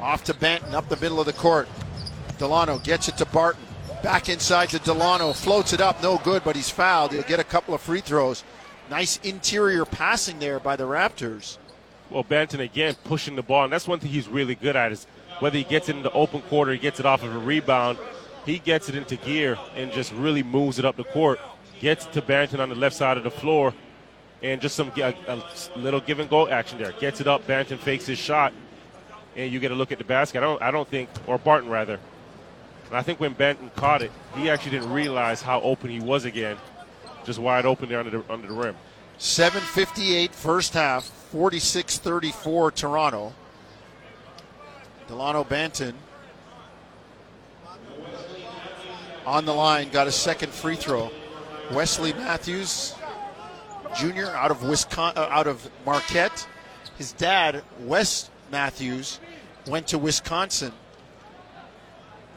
Off 0.00 0.22
to 0.24 0.34
Banton, 0.34 0.74
up 0.74 0.86
the 0.90 0.98
middle 0.98 1.18
of 1.18 1.24
the 1.24 1.32
court. 1.32 1.66
Delano 2.38 2.78
gets 2.78 3.08
it 3.08 3.16
to 3.16 3.24
Barton. 3.24 3.64
Back 4.02 4.28
inside 4.28 4.68
to 4.70 4.78
Delano. 4.80 5.32
Floats 5.32 5.72
it 5.72 5.80
up. 5.80 6.02
No 6.02 6.18
good, 6.18 6.44
but 6.44 6.56
he's 6.56 6.68
fouled. 6.68 7.12
He'll 7.12 7.22
get 7.22 7.40
a 7.40 7.44
couple 7.44 7.72
of 7.72 7.80
free 7.80 8.00
throws. 8.00 8.44
Nice 8.90 9.16
interior 9.22 9.86
passing 9.86 10.38
there 10.40 10.60
by 10.60 10.76
the 10.76 10.84
Raptors. 10.84 11.56
Well, 12.14 12.22
Banton 12.22 12.60
again 12.60 12.94
pushing 13.02 13.34
the 13.34 13.42
ball, 13.42 13.64
and 13.64 13.72
that's 13.72 13.88
one 13.88 13.98
thing 13.98 14.08
he's 14.08 14.28
really 14.28 14.54
good 14.54 14.76
at 14.76 14.92
is 14.92 15.04
whether 15.40 15.58
he 15.58 15.64
gets 15.64 15.88
it 15.88 15.96
in 15.96 16.04
the 16.04 16.12
open 16.12 16.44
or 16.48 16.70
he 16.70 16.78
gets 16.78 17.00
it 17.00 17.06
off 17.06 17.24
of 17.24 17.34
a 17.34 17.38
rebound, 17.40 17.98
he 18.46 18.60
gets 18.60 18.88
it 18.88 18.94
into 18.94 19.16
gear 19.16 19.58
and 19.74 19.90
just 19.90 20.12
really 20.12 20.44
moves 20.44 20.78
it 20.78 20.84
up 20.84 20.96
the 20.96 21.02
court, 21.02 21.40
gets 21.80 22.06
to 22.06 22.22
Banton 22.22 22.60
on 22.60 22.68
the 22.68 22.76
left 22.76 22.94
side 22.94 23.16
of 23.16 23.24
the 23.24 23.32
floor, 23.32 23.74
and 24.44 24.60
just 24.60 24.76
some 24.76 24.92
a, 24.96 25.12
a 25.26 25.42
little 25.76 25.98
give 25.98 26.20
and 26.20 26.30
go 26.30 26.46
action 26.46 26.78
there. 26.78 26.92
Gets 26.92 27.20
it 27.20 27.26
up, 27.26 27.44
Banton 27.48 27.78
fakes 27.78 28.06
his 28.06 28.16
shot, 28.16 28.52
and 29.34 29.52
you 29.52 29.58
get 29.58 29.72
a 29.72 29.74
look 29.74 29.90
at 29.90 29.98
the 29.98 30.04
basket. 30.04 30.38
I 30.38 30.42
don't, 30.42 30.62
I 30.62 30.70
don't 30.70 30.86
think, 30.86 31.08
or 31.26 31.36
Barton 31.36 31.68
rather. 31.68 31.98
And 32.90 32.96
I 32.96 33.02
think 33.02 33.18
when 33.18 33.34
Banton 33.34 33.74
caught 33.74 34.02
it, 34.02 34.12
he 34.36 34.48
actually 34.48 34.70
didn't 34.70 34.92
realize 34.92 35.42
how 35.42 35.60
open 35.62 35.90
he 35.90 35.98
was 35.98 36.26
again, 36.26 36.58
just 37.24 37.40
wide 37.40 37.66
open 37.66 37.88
there 37.88 37.98
under 37.98 38.18
the, 38.18 38.32
under 38.32 38.46
the 38.46 38.54
rim. 38.54 38.76
7:58 39.18 40.30
first 40.30 40.74
half, 40.74 41.10
46-34 41.34 42.74
Toronto. 42.76 43.32
Delano 45.08 45.42
Banton 45.42 45.94
on 49.26 49.44
the 49.44 49.52
line, 49.52 49.88
got 49.90 50.06
a 50.06 50.12
second 50.12 50.52
free 50.52 50.76
throw. 50.76 51.10
Wesley 51.72 52.12
Matthews 52.12 52.94
Jr. 53.96 54.26
out 54.26 54.52
of 54.52 54.62
Wisconsin, 54.62 55.22
uh, 55.22 55.26
out 55.28 55.48
of 55.48 55.68
Marquette. 55.84 56.46
His 56.98 57.12
dad, 57.12 57.64
Wes 57.80 58.30
Matthews, 58.52 59.18
went 59.66 59.88
to 59.88 59.98
Wisconsin. 59.98 60.72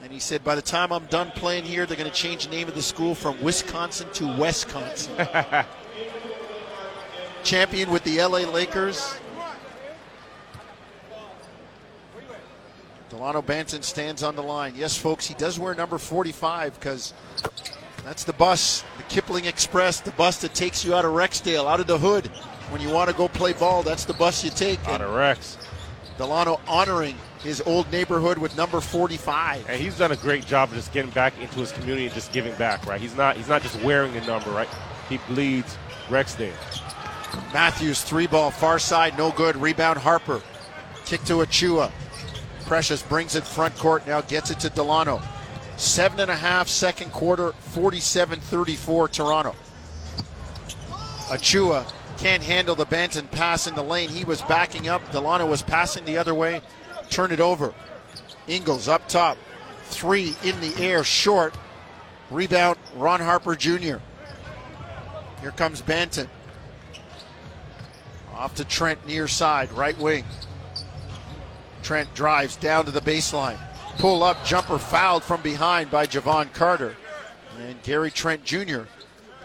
And 0.02 0.12
he 0.12 0.20
said, 0.20 0.44
by 0.44 0.56
the 0.56 0.62
time 0.62 0.92
I'm 0.92 1.06
done 1.06 1.32
playing 1.32 1.66
here, 1.66 1.86
they're 1.86 1.98
going 1.98 2.10
to 2.10 2.16
change 2.16 2.46
the 2.46 2.52
name 2.52 2.68
of 2.68 2.74
the 2.74 2.82
school 2.82 3.14
from 3.14 3.40
Wisconsin 3.44 4.08
to 4.14 4.28
Wisconsin. 4.38 5.16
Champion 7.48 7.90
with 7.92 8.04
the 8.04 8.22
LA 8.22 8.40
Lakers. 8.40 9.16
Delano 13.10 13.42
Banton 13.42 13.82
stands 13.86 14.22
on 14.22 14.36
the 14.36 14.44
line. 14.44 14.74
Yes, 14.76 14.98
folks, 14.98 15.26
he 15.26 15.34
does 15.34 15.58
wear 15.58 15.74
number 15.74 15.98
45 15.98 16.78
because 16.78 17.14
that's 18.04 18.26
the 18.26 18.34
bus, 18.34 18.84
the 18.98 19.04
Kipling 19.04 19.46
Express, 19.46 20.02
the 20.02 20.12
bus 20.12 20.42
that 20.42 20.54
takes 20.56 20.84
you 20.84 20.94
out 20.94 21.06
of 21.06 21.14
Rexdale, 21.14 21.72
out 21.72 21.80
of 21.80 21.88
the 21.88 21.98
hood. 21.98 22.28
When 22.70 22.82
you 22.82 22.90
want 22.90 23.10
to 23.10 23.16
go 23.16 23.30
play 23.30 23.54
ball, 23.54 23.82
that's 23.82 24.04
the 24.04 24.14
bus 24.16 24.44
you 24.44 24.50
take. 24.50 24.86
Out 24.86 25.00
of 25.00 25.16
Rex. 25.16 25.58
Delano 26.18 26.60
honoring 26.68 27.16
his 27.44 27.62
old 27.62 27.90
neighborhood 27.94 28.38
with 28.38 28.58
number 28.58 28.82
45. 28.82 29.70
And 29.70 29.82
he's 29.82 29.98
done 29.98 30.12
a 30.12 30.18
great 30.18 30.46
job 30.46 30.68
of 30.68 30.76
just 30.76 30.92
getting 30.92 31.12
back 31.12 31.34
into 31.40 31.60
his 31.60 31.72
community 31.72 32.08
and 32.08 32.14
just 32.14 32.34
giving 32.34 32.54
back, 32.56 32.86
right? 32.86 33.00
He's 33.00 33.16
not 33.16 33.38
he's 33.38 33.48
not 33.48 33.62
just 33.62 33.82
wearing 33.84 34.14
a 34.18 34.28
number, 34.28 34.50
right? 34.52 34.68
He 35.08 35.18
bleeds 35.30 35.78
Rexdale. 36.10 36.54
Matthews, 37.54 38.02
three 38.02 38.28
ball, 38.28 38.52
far 38.52 38.80
side, 38.80 39.18
no 39.18 39.32
good. 39.32 39.56
Rebound 39.56 40.00
Harper. 40.00 40.42
Kick 41.06 41.24
to 41.26 41.36
Achiuwa. 41.36 41.92
Precious 42.66 43.02
brings 43.02 43.36
it 43.36 43.46
front 43.46 43.76
court, 43.78 44.06
now 44.06 44.22
gets 44.22 44.52
it 44.52 44.60
to 44.60 44.70
Delano. 44.70 45.22
Seven 45.78 46.20
and 46.20 46.32
a 46.32 46.36
half, 46.36 46.68
second 46.68 47.12
quarter, 47.12 47.54
47 47.54 48.40
34 48.40 49.08
Toronto. 49.08 49.56
Achiuwa 51.28 51.92
can't 52.18 52.42
handle 52.44 52.76
the 52.76 52.86
Banton 52.86 53.30
pass 53.32 53.68
in 53.68 53.76
the 53.76 53.84
lane. 53.84 54.10
He 54.10 54.24
was 54.24 54.42
backing 54.44 54.88
up. 54.88 55.12
Delano 55.12 55.46
was 55.46 55.62
passing 55.62 56.04
the 56.06 56.18
other 56.18 56.34
way. 56.34 56.62
Turn 57.10 57.32
it 57.32 57.40
over. 57.40 57.74
Ingles 58.48 58.88
up 58.88 59.08
top. 59.08 59.38
Three 59.86 60.36
in 60.44 60.60
the 60.60 60.76
air, 60.84 61.04
short. 61.04 61.56
Rebound, 62.32 62.78
Ron 62.96 63.22
Harper 63.22 63.56
Jr. 63.56 63.98
Here 65.42 65.52
comes 65.56 65.82
Banton. 65.82 66.28
Off 68.38 68.54
to 68.56 68.66
Trent 68.66 69.06
near 69.08 69.28
side, 69.28 69.72
right 69.72 69.98
wing. 69.98 70.24
Trent 71.82 72.14
drives 72.14 72.56
down 72.56 72.86
to 72.86 72.92
the 72.92 73.02
baseline. 73.02 73.58
Pull 73.98 74.22
up 74.22 74.44
jumper 74.46 74.78
fouled 74.78 75.24
from 75.24 75.42
behind 75.42 75.90
by 75.90 76.06
Jevon 76.06 76.54
Carter. 76.54 76.96
And 77.60 77.82
Gary 77.82 78.12
Trent 78.12 78.44
Jr. 78.44 78.82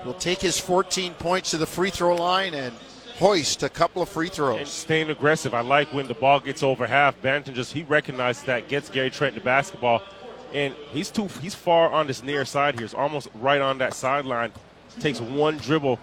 will 0.05 0.13
take 0.15 0.41
his 0.41 0.59
14 0.59 1.15
points 1.15 1.53
to 1.53 1.57
the 1.57 1.65
free 1.67 1.89
throw 1.89 2.17
line 2.17 2.53
and 2.53 2.75
hoist 3.17 3.63
a 3.63 3.71
couple 3.71 4.03
of 4.03 4.11
free 4.11 4.29
throws. 4.29 4.59
And 4.59 4.69
staying 4.69 5.09
aggressive. 5.09 5.55
I 5.55 5.63
like 5.63 5.91
when 5.95 6.07
the 6.07 6.15
ball 6.15 6.41
gets 6.41 6.63
over 6.63 6.87
half. 6.87 7.21
Banton 7.23 7.55
just 7.55 7.73
he 7.73 7.85
recognizes 7.85 8.43
that, 8.45 8.69
gets 8.69 8.91
Gary 8.91 9.11
Trent 9.11 9.35
the 9.35 9.41
basketball, 9.41 10.03
and 10.53 10.75
he's 10.91 11.11
too 11.11 11.29
he's 11.41 11.55
far 11.55 11.91
on 11.91 12.07
this 12.07 12.23
near 12.23 12.45
side 12.45 12.75
here. 12.75 12.83
He's 12.83 12.95
almost 12.95 13.29
right 13.37 13.63
on 13.63 13.79
that 13.79 13.95
sideline. 13.95 14.53
Takes 15.01 15.21
one 15.23 15.57
dribble 15.57 15.99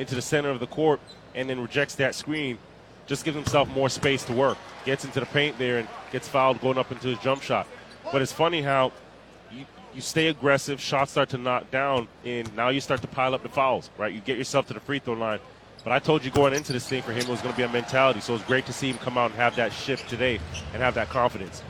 into 0.00 0.14
the 0.14 0.22
center 0.22 0.48
of 0.48 0.58
the 0.58 0.66
court 0.66 0.98
and 1.34 1.48
then 1.48 1.60
rejects 1.60 1.94
that 1.96 2.14
screen. 2.14 2.58
Just 3.06 3.24
gives 3.24 3.36
himself 3.36 3.68
more 3.68 3.88
space 3.88 4.24
to 4.24 4.32
work. 4.32 4.56
Gets 4.84 5.04
into 5.04 5.20
the 5.20 5.26
paint 5.26 5.58
there 5.58 5.78
and 5.78 5.88
gets 6.10 6.26
fouled 6.26 6.60
going 6.60 6.78
up 6.78 6.90
into 6.90 7.08
his 7.08 7.18
jump 7.18 7.42
shot. 7.42 7.66
But 8.10 8.22
it's 8.22 8.32
funny 8.32 8.62
how 8.62 8.92
you, 9.52 9.66
you 9.94 10.00
stay 10.00 10.28
aggressive, 10.28 10.80
shots 10.80 11.10
start 11.10 11.28
to 11.30 11.38
knock 11.38 11.70
down, 11.70 12.08
and 12.24 12.54
now 12.56 12.70
you 12.70 12.80
start 12.80 13.02
to 13.02 13.08
pile 13.08 13.34
up 13.34 13.42
the 13.42 13.48
fouls, 13.48 13.90
right? 13.98 14.12
You 14.12 14.20
get 14.20 14.38
yourself 14.38 14.66
to 14.68 14.74
the 14.74 14.80
free 14.80 15.00
throw 15.00 15.14
line. 15.14 15.40
But 15.84 15.92
I 15.92 15.98
told 15.98 16.24
you 16.24 16.30
going 16.30 16.54
into 16.54 16.72
this 16.72 16.88
thing 16.88 17.02
for 17.02 17.12
him 17.12 17.22
it 17.22 17.28
was 17.28 17.40
going 17.40 17.52
to 17.52 17.56
be 17.56 17.64
a 17.64 17.68
mentality. 17.68 18.20
So 18.20 18.34
it's 18.34 18.44
great 18.44 18.66
to 18.66 18.72
see 18.72 18.90
him 18.90 18.98
come 18.98 19.18
out 19.18 19.30
and 19.30 19.40
have 19.40 19.56
that 19.56 19.72
shift 19.72 20.08
today 20.08 20.40
and 20.72 20.82
have 20.82 20.94
that 20.94 21.10
confidence. 21.10 21.62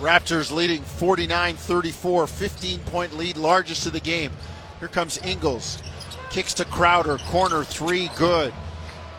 Raptors 0.00 0.50
leading 0.50 0.82
49 0.82 1.54
34, 1.54 2.26
15 2.26 2.78
point 2.80 3.16
lead, 3.16 3.36
largest 3.36 3.86
of 3.86 3.92
the 3.92 4.00
game. 4.00 4.32
Here 4.82 4.88
comes 4.88 5.18
Ingles. 5.18 5.80
Kicks 6.30 6.54
to 6.54 6.64
Crowder, 6.64 7.16
corner 7.18 7.62
three, 7.62 8.10
good. 8.16 8.52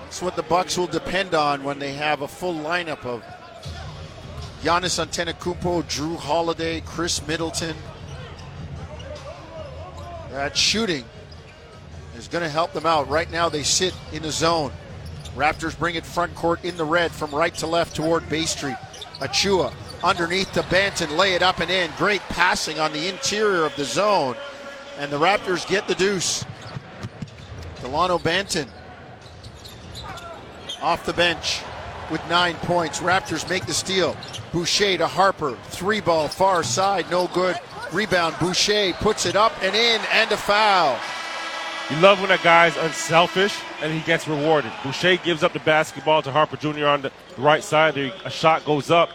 That's 0.01 0.21
what 0.21 0.35
the 0.35 0.43
Bucks 0.43 0.77
will 0.77 0.87
depend 0.87 1.33
on 1.33 1.63
when 1.63 1.79
they 1.79 1.93
have 1.93 2.21
a 2.21 2.27
full 2.27 2.55
lineup 2.55 3.05
of 3.05 3.23
Giannis 4.61 4.99
Antetokounmpo, 4.99 5.83
Jrue 5.83 6.17
Holiday, 6.17 6.81
Khris 6.81 7.25
Middleton. 7.25 7.77
That 10.31 10.57
shooting 10.57 11.05
is 12.17 12.27
going 12.27 12.43
to 12.43 12.49
help 12.49 12.73
them 12.73 12.85
out. 12.85 13.07
Right 13.07 13.31
now, 13.31 13.47
they 13.47 13.63
sit 13.63 13.95
in 14.11 14.23
the 14.23 14.31
zone. 14.31 14.73
Raptors 15.33 15.79
bring 15.79 15.95
it 15.95 16.05
front 16.05 16.35
court 16.35 16.65
in 16.65 16.75
the 16.75 16.83
red 16.83 17.09
from 17.09 17.33
right 17.33 17.55
to 17.55 17.67
left 17.67 17.95
toward 17.95 18.27
Bay 18.27 18.43
Street. 18.43 18.75
Achiuwa 19.21 19.73
underneath 20.03 20.51
the 20.53 20.63
Banton, 20.63 21.17
lay 21.17 21.35
it 21.35 21.41
up 21.41 21.61
and 21.61 21.71
in. 21.71 21.89
Great 21.97 22.19
passing 22.23 22.81
on 22.81 22.91
the 22.91 23.07
interior 23.07 23.63
of 23.63 23.73
the 23.77 23.85
zone. 23.85 24.35
And 24.97 25.11
the 25.11 25.19
Raptors 25.19 25.67
get 25.67 25.87
the 25.87 25.95
deuce. 25.95 26.45
Delano 27.81 28.17
Banton 28.17 28.67
off 30.81 31.05
the 31.05 31.13
bench 31.13 31.61
with 32.11 32.21
nine 32.29 32.55
points. 32.55 32.99
Raptors 32.99 33.49
make 33.49 33.65
the 33.65 33.73
steal. 33.73 34.15
Boucher 34.51 34.97
to 34.97 35.07
Harper. 35.07 35.57
Three 35.65 35.99
ball 35.99 36.27
far 36.27 36.63
side, 36.63 37.09
no 37.09 37.27
good. 37.27 37.57
Rebound. 37.91 38.35
Boucher 38.39 38.93
puts 38.93 39.25
it 39.25 39.35
up 39.35 39.51
and 39.63 39.75
in, 39.75 40.01
and 40.11 40.31
a 40.31 40.37
foul. 40.37 40.97
You 41.89 41.97
love 41.97 42.21
when 42.21 42.31
a 42.31 42.37
guy's 42.37 42.77
unselfish 42.77 43.55
and 43.81 43.91
he 43.91 43.99
gets 44.01 44.27
rewarded. 44.27 44.71
Boucher 44.83 45.17
gives 45.17 45.43
up 45.43 45.53
the 45.53 45.59
basketball 45.59 46.21
to 46.21 46.31
Harper 46.31 46.57
Jr. 46.57 46.85
on 46.85 47.01
the 47.01 47.11
right 47.37 47.63
side. 47.63 47.97
A 47.97 48.29
shot 48.29 48.63
goes 48.63 48.89
up, 48.89 49.09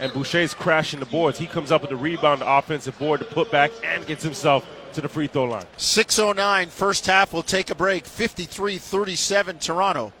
and 0.00 0.12
Boucher's 0.12 0.54
crashing 0.54 1.00
the 1.00 1.06
boards. 1.06 1.38
He 1.38 1.46
comes 1.46 1.72
up 1.72 1.80
with 1.80 1.90
the 1.90 1.96
rebound, 1.96 2.40
the 2.40 2.50
offensive 2.50 2.98
board, 2.98 3.20
to 3.20 3.26
put 3.26 3.50
back, 3.50 3.72
and 3.84 4.06
gets 4.06 4.22
himself 4.22 4.66
to 4.94 5.00
the 5.00 5.08
free 5.08 5.26
throw 5.26 5.44
line. 5.44 5.66
6.09, 5.76 6.68
first 6.68 7.06
half. 7.06 7.32
We'll 7.32 7.42
take 7.42 7.70
a 7.70 7.74
break. 7.74 8.04
53 8.06 8.78
37 8.78 9.58
Toronto. 9.58 10.12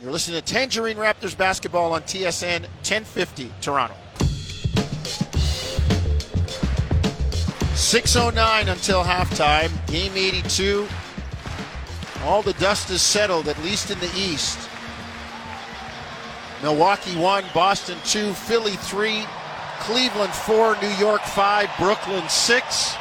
You're 0.00 0.12
listening 0.12 0.40
to 0.40 0.52
Tangerine 0.52 0.96
Raptors 0.96 1.36
basketball 1.36 1.92
on 1.92 2.02
TSN 2.02 2.62
1050 2.62 3.52
Toronto. 3.60 3.94
6.09 7.74 8.68
until 8.68 9.02
halftime. 9.02 9.70
Game 9.86 10.12
82. 10.16 10.86
All 12.24 12.42
the 12.42 12.52
dust 12.54 12.90
is 12.90 13.02
settled, 13.02 13.48
at 13.48 13.62
least 13.62 13.90
in 13.90 13.98
the 13.98 14.10
East. 14.16 14.58
Milwaukee 16.62 17.16
1, 17.16 17.44
Boston 17.52 17.98
2, 18.04 18.32
Philly 18.34 18.76
3, 18.76 19.24
Cleveland 19.80 20.32
4, 20.32 20.76
New 20.80 20.90
York 20.90 21.22
5, 21.22 21.70
Brooklyn 21.78 22.28
6. 22.28 22.96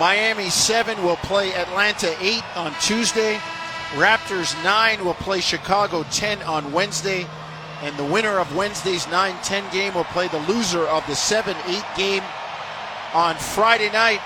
Miami 0.00 0.48
7 0.48 1.04
will 1.04 1.16
play 1.16 1.52
Atlanta 1.52 2.16
8 2.20 2.56
on 2.56 2.72
Tuesday. 2.80 3.38
Raptors 3.90 4.56
9 4.64 5.04
will 5.04 5.12
play 5.12 5.40
Chicago 5.40 6.04
10 6.04 6.40
on 6.44 6.72
Wednesday. 6.72 7.26
And 7.82 7.94
the 7.98 8.04
winner 8.06 8.38
of 8.38 8.56
Wednesday's 8.56 9.06
9 9.08 9.36
10 9.42 9.70
game 9.70 9.92
will 9.92 10.04
play 10.04 10.28
the 10.28 10.38
loser 10.48 10.86
of 10.86 11.06
the 11.06 11.14
7 11.14 11.54
8 11.66 11.84
game 11.98 12.22
on 13.12 13.36
Friday 13.36 13.92
night, 13.92 14.20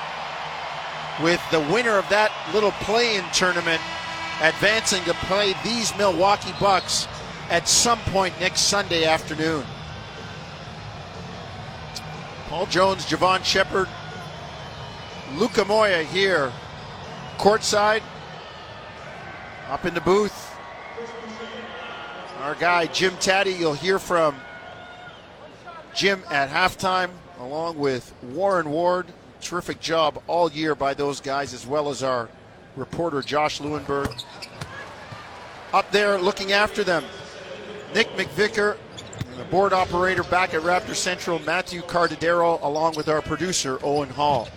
with 1.21 1.43
the 1.51 1.61
winner 1.73 1.99
of 1.99 2.09
that 2.09 2.31
little 2.53 2.73
play 2.73 3.17
in 3.17 3.25
tournament 3.33 3.81
advancing 4.43 5.03
to 5.05 5.15
play 5.27 5.55
these 5.65 5.97
Milwaukee 5.97 6.55
Bucks 6.61 7.09
at 7.51 7.67
some 7.67 7.99
point 8.13 8.39
next 8.39 8.63
Sunday 8.63 9.07
afternoon. 9.07 9.65
Paul 12.49 12.67
Jones, 12.67 13.07
Jevohn 13.07 13.45
Shepherd, 13.45 13.89
Luca 15.37 15.65
Moya 15.65 16.05
here 16.05 16.53
courtside, 17.39 18.03
up 19.69 19.85
in 19.85 19.93
the 19.93 20.01
booth. 20.01 20.55
Our 22.41 22.55
guy 22.55 22.87
Jim 22.87 23.17
Taddy, 23.19 23.53
you'll 23.53 23.75
hear 23.75 23.99
from 23.99 24.37
Jim 25.93 26.23
at 26.31 26.51
halftime, 26.51 27.11
along 27.41 27.79
with 27.79 28.15
Warren 28.23 28.71
Ward. 28.71 29.07
Terrific 29.41 29.81
job 29.81 30.23
all 30.29 30.53
year 30.53 30.77
by 30.77 30.95
those 30.95 31.21
guys, 31.21 31.53
as 31.53 31.67
well 31.67 31.89
as 31.89 32.05
our 32.05 32.29
reporter 32.77 33.21
Josh 33.21 33.61
Lewenberg. 33.61 34.23
Up 35.73 35.91
there 35.91 36.17
looking 36.17 36.53
after 36.53 36.85
them, 36.85 37.03
Nick 37.93 38.09
McVicker, 38.17 38.77
and 39.31 39.41
the 39.41 39.45
board 39.45 39.73
operator 39.73 40.23
back 40.23 40.55
at 40.55 40.63
Raptor 40.63 40.95
Central, 40.95 41.41
Matthew 41.41 41.83
Cardadero, 41.83 42.63
along 42.63 42.95
with 42.95 43.09
our 43.09 43.21
producer 43.21 43.81
Owen 43.83 44.11
Hall. 44.11 44.49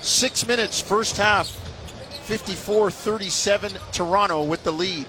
Six 0.00 0.46
minutes, 0.46 0.80
first 0.80 1.16
half, 1.16 1.48
54 2.24 2.90
37, 2.90 3.72
Toronto 3.92 4.42
with 4.44 4.62
the 4.64 4.72
lead. 4.72 5.06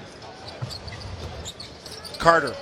Carter 2.18 2.56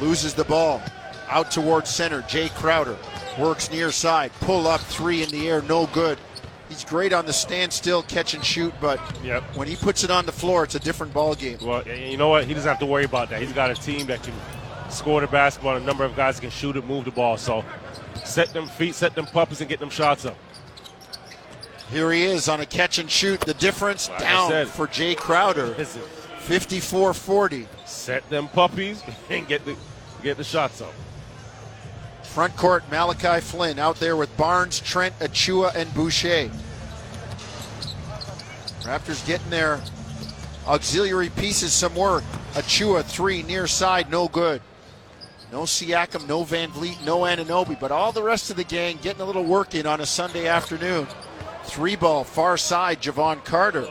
loses 0.00 0.34
the 0.34 0.44
ball 0.44 0.82
out 1.28 1.50
towards 1.50 1.90
center. 1.90 2.22
Jae 2.22 2.50
Crowder 2.54 2.96
works 3.38 3.70
near 3.70 3.90
side. 3.90 4.32
Pull 4.40 4.66
up 4.66 4.80
three 4.80 5.22
in 5.22 5.30
the 5.30 5.48
air, 5.48 5.62
no 5.62 5.86
good. 5.86 6.18
He's 6.68 6.84
great 6.84 7.12
on 7.12 7.26
the 7.26 7.32
standstill 7.32 8.02
catch 8.02 8.34
and 8.34 8.44
shoot, 8.44 8.72
but 8.80 8.98
Yep. 9.22 9.42
when 9.56 9.68
he 9.68 9.76
puts 9.76 10.02
it 10.02 10.10
on 10.10 10.26
the 10.26 10.32
floor, 10.32 10.64
it's 10.64 10.74
a 10.74 10.80
different 10.80 11.12
ball 11.12 11.34
game. 11.34 11.58
Well, 11.62 11.86
you 11.86 12.16
know 12.16 12.28
what? 12.28 12.44
He 12.44 12.54
doesn't 12.54 12.68
have 12.68 12.78
to 12.80 12.86
worry 12.86 13.04
about 13.04 13.30
that. 13.30 13.40
He's 13.42 13.52
got 13.52 13.70
a 13.70 13.74
team 13.74 14.06
that 14.06 14.22
can 14.22 14.34
score 14.90 15.20
the 15.20 15.26
basketball. 15.26 15.76
A 15.76 15.80
number 15.80 16.04
of 16.04 16.16
guys 16.16 16.40
can 16.40 16.50
shoot 16.50 16.76
it, 16.76 16.86
move 16.86 17.04
the 17.04 17.10
ball. 17.10 17.36
So 17.36 17.64
set 18.24 18.52
them 18.52 18.66
feet, 18.66 18.94
set 18.94 19.14
them 19.14 19.26
puppies, 19.26 19.60
and 19.60 19.68
get 19.68 19.78
them 19.80 19.90
shots 19.90 20.24
up. 20.24 20.36
Here 21.90 22.10
he 22.12 22.24
is 22.24 22.48
on 22.48 22.60
a 22.60 22.66
catch 22.66 22.98
and 22.98 23.10
shoot. 23.10 23.40
The 23.40 23.54
difference 23.54 24.08
Like 24.08 24.18
down 24.20 24.50
said. 24.50 24.68
for 24.68 24.86
Jae 24.88 25.16
Crowder, 25.16 25.74
54-40. 25.74 27.66
set 27.86 28.28
them 28.30 28.48
puppies 28.48 29.02
and 29.30 29.46
get 29.46 29.64
the 29.64 29.76
get 30.22 30.36
the 30.36 30.44
shots 30.44 30.80
up. 30.80 30.92
Front 32.22 32.56
court, 32.56 32.82
Malachi 32.90 33.40
Flynn 33.40 33.78
out 33.78 33.96
there 34.00 34.16
with 34.16 34.34
Barnes, 34.36 34.80
Trent, 34.80 35.16
Achiuwa, 35.20 35.74
and 35.76 35.92
Boucher. 35.94 36.50
Raptors 38.82 39.24
getting 39.26 39.50
their 39.50 39.80
auxiliary 40.66 41.28
pieces 41.30 41.72
some 41.72 41.94
work. 41.94 42.24
Achiuwa, 42.54 43.04
three, 43.04 43.42
near 43.42 43.66
side, 43.66 44.10
no 44.10 44.26
good. 44.28 44.60
No 45.52 45.60
Siakam, 45.62 46.26
no 46.26 46.44
VanVleet, 46.44 47.04
no 47.04 47.20
Anunoby, 47.20 47.78
but 47.78 47.92
all 47.92 48.10
the 48.10 48.22
rest 48.22 48.50
of 48.50 48.56
the 48.56 48.64
gang 48.64 48.98
getting 49.00 49.20
a 49.22 49.24
little 49.24 49.44
work 49.44 49.74
in 49.74 49.86
on 49.86 50.00
a 50.00 50.06
Sunday 50.06 50.48
afternoon. 50.48 51.06
Three 51.64 51.96
ball, 51.96 52.24
far 52.24 52.56
side, 52.56 53.02
Jevon 53.02 53.44
Carter. 53.44 53.88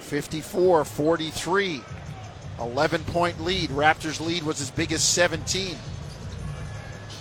54 0.00 0.84
43. 0.84 1.82
11 2.60 3.04
point 3.04 3.40
lead. 3.40 3.70
Raptors 3.70 4.24
lead 4.24 4.42
was 4.42 4.60
as 4.60 4.70
big 4.70 4.92
as 4.92 5.02
17. 5.02 5.76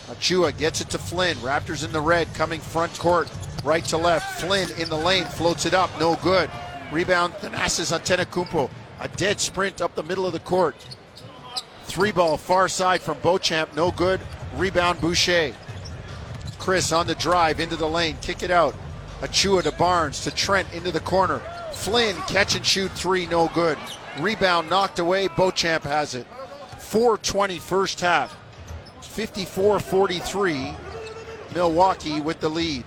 Achiuwa 0.08 0.58
gets 0.58 0.82
it 0.82 0.90
to 0.90 0.98
Flynn. 0.98 1.36
Raptors 1.38 1.84
in 1.84 1.92
the 1.92 2.02
red, 2.02 2.34
coming 2.34 2.62
front 2.62 2.98
court, 2.98 3.30
right 3.64 3.84
to 3.86 3.98
left. 3.98 4.40
Flynn 4.42 4.70
in 4.80 4.90
the 4.90 4.98
lane, 4.98 5.26
floats 5.26 5.66
it 5.66 5.74
up, 5.74 5.92
no 6.00 6.16
good. 6.16 6.50
Rebound, 6.92 7.34
Thanasis 7.36 7.92
Antetokounmpo. 7.98 8.70
A 9.00 9.08
dead 9.10 9.40
sprint 9.40 9.82
up 9.82 9.94
the 9.94 10.04
middle 10.04 10.26
of 10.26 10.34
the 10.34 10.40
court. 10.40 10.76
Three 11.84 12.12
ball, 12.12 12.38
far 12.38 12.68
side 12.68 13.02
from 13.02 13.20
Beauchamp, 13.20 13.76
no 13.76 13.92
good. 13.92 14.22
Rebound, 14.56 15.00
Boucher. 15.02 15.54
Chris 16.58 16.92
on 16.92 17.06
the 17.06 17.16
drive 17.16 17.60
into 17.60 17.76
the 17.76 17.88
lane, 17.88 18.18
kick 18.22 18.42
it 18.42 18.50
out. 18.50 18.76
Achiuwa 19.22 19.64
to 19.64 19.72
Barnes, 19.72 20.24
to 20.24 20.32
Trent 20.32 20.72
into 20.74 20.92
the 20.92 21.00
corner. 21.00 21.42
Flynn, 21.72 22.16
catch 22.28 22.56
and 22.56 22.66
shoot 22.66 22.92
three, 22.92 23.26
no 23.26 23.50
good. 23.54 23.78
Rebound 24.20 24.70
knocked 24.70 25.00
away, 25.00 25.28
Beauchamp 25.28 25.84
has 25.84 26.16
it. 26.16 26.28
420 26.80 27.60
first 27.60 28.02
half. 28.02 28.38
54 29.02 29.80
43. 29.80 30.74
Milwaukee 31.54 32.22
with 32.22 32.40
the 32.40 32.50
lead. 32.50 32.84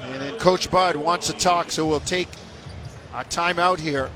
And 0.00 0.22
then 0.22 0.38
Coach 0.38 0.70
Bud 0.70 0.96
wants 0.96 1.26
to 1.26 1.32
talk, 1.32 1.70
so 1.70 1.86
we'll 1.86 2.00
take 2.00 2.28
a 3.14 3.24
timeout 3.24 3.80
here 3.80 4.10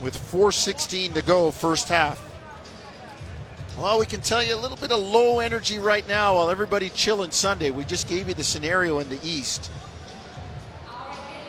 with 0.00 0.16
4.16 0.16 1.14
to 1.14 1.22
go, 1.22 1.50
first 1.50 1.88
half. 1.88 2.25
Well, 3.78 3.98
we 3.98 4.06
can 4.06 4.22
tell 4.22 4.42
you 4.42 4.54
a 4.54 4.56
little 4.56 4.78
bit 4.78 4.90
of 4.90 4.98
low 5.00 5.40
energy 5.40 5.78
right 5.78 6.06
now 6.08 6.36
while 6.36 6.48
everybody 6.48 6.88
chilling 6.88 7.30
Sunday. 7.30 7.70
We 7.70 7.84
just 7.84 8.08
gave 8.08 8.26
you 8.26 8.32
the 8.32 8.42
scenario 8.42 9.00
in 9.00 9.08
the 9.10 9.18
East. 9.22 9.70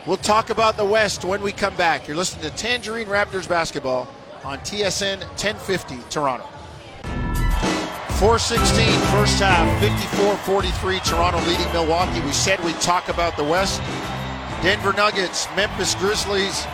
We'll 0.06 0.18
talk 0.18 0.50
about 0.50 0.76
the 0.76 0.84
West 0.84 1.24
when 1.24 1.40
we 1.40 1.52
come 1.52 1.74
back. 1.76 2.06
You're 2.06 2.18
listening 2.18 2.50
to 2.50 2.54
Tangerine 2.54 3.06
Raptors 3.06 3.48
basketball 3.48 4.08
on 4.44 4.58
TSN 4.58 5.20
1050 5.20 5.96
Toronto. 6.10 6.44
416 8.18 8.84
first 9.10 9.38
half, 9.40 9.82
54-43, 9.82 11.04
Toronto 11.04 11.38
leading 11.48 11.72
Milwaukee. 11.72 12.20
We 12.20 12.32
said 12.32 12.62
we'd 12.62 12.78
talk 12.80 13.08
about 13.08 13.38
the 13.38 13.44
West. 13.44 13.80
Denver 14.60 14.92
Nuggets, 14.92 15.46
Memphis 15.56 15.94
Grizzlies, 15.94 16.66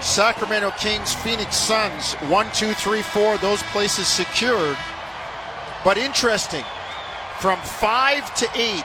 Sacramento 0.00 0.70
Kings, 0.78 1.12
Phoenix 1.12 1.56
Suns, 1.56 2.14
1, 2.28 2.46
2, 2.52 2.72
3, 2.72 3.02
4, 3.02 3.38
those 3.38 3.62
places 3.64 4.06
secured. 4.06 4.76
But 5.84 5.98
interesting, 5.98 6.64
from 7.40 7.58
5 7.60 8.34
to 8.36 8.48
8, 8.54 8.84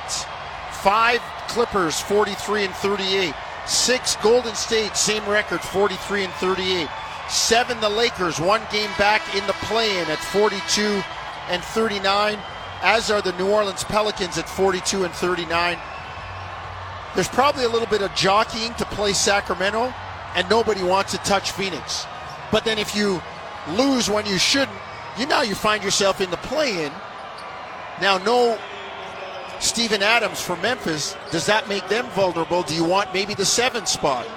5 0.71 1.21
Clippers, 1.47 1.99
43 2.01 2.65
and 2.65 2.73
38. 2.75 3.33
6 3.65 4.15
Golden 4.17 4.55
State, 4.55 4.95
same 4.95 5.25
record, 5.27 5.61
43 5.61 6.25
and 6.25 6.33
38. 6.33 6.87
7 7.29 7.79
the 7.81 7.89
Lakers, 7.89 8.39
one 8.39 8.61
game 8.71 8.89
back 8.97 9.21
in 9.35 9.45
the 9.45 9.53
play-in 9.53 10.09
at 10.09 10.17
42 10.17 11.03
and 11.49 11.61
39, 11.61 12.39
as 12.81 13.11
are 13.11 13.21
the 13.21 13.33
New 13.33 13.49
Orleans 13.49 13.83
Pelicans 13.83 14.37
at 14.37 14.47
42 14.47 15.03
and 15.03 15.13
39. 15.13 15.77
There's 17.15 17.27
probably 17.27 17.65
a 17.65 17.69
little 17.69 17.87
bit 17.87 18.01
of 18.01 18.13
jockeying 18.15 18.73
to 18.75 18.85
play 18.85 19.13
Sacramento, 19.13 19.93
and 20.35 20.49
nobody 20.49 20.83
wants 20.83 21.11
to 21.11 21.17
touch 21.19 21.51
Phoenix. 21.51 22.05
But 22.51 22.63
then 22.63 22.77
if 22.77 22.95
you 22.95 23.21
lose 23.75 24.09
when 24.09 24.25
you 24.25 24.37
shouldn't, 24.37 24.77
you 25.19 25.25
now 25.27 25.41
you 25.41 25.55
find 25.55 25.83
yourself 25.83 26.21
in 26.21 26.29
the 26.31 26.37
play-in. 26.37 26.91
Now, 28.01 28.17
no 28.19 28.57
Steven 29.59 30.03
Adams 30.03 30.41
for 30.41 30.55
Memphis. 30.57 31.15
Does 31.31 31.45
that 31.47 31.67
make 31.67 31.87
them 31.87 32.05
vulnerable? 32.07 32.63
Do 32.63 32.75
you 32.75 32.83
want 32.83 33.13
maybe 33.13 33.33
the 33.33 33.45
seventh 33.45 33.87
spot? 33.87 34.27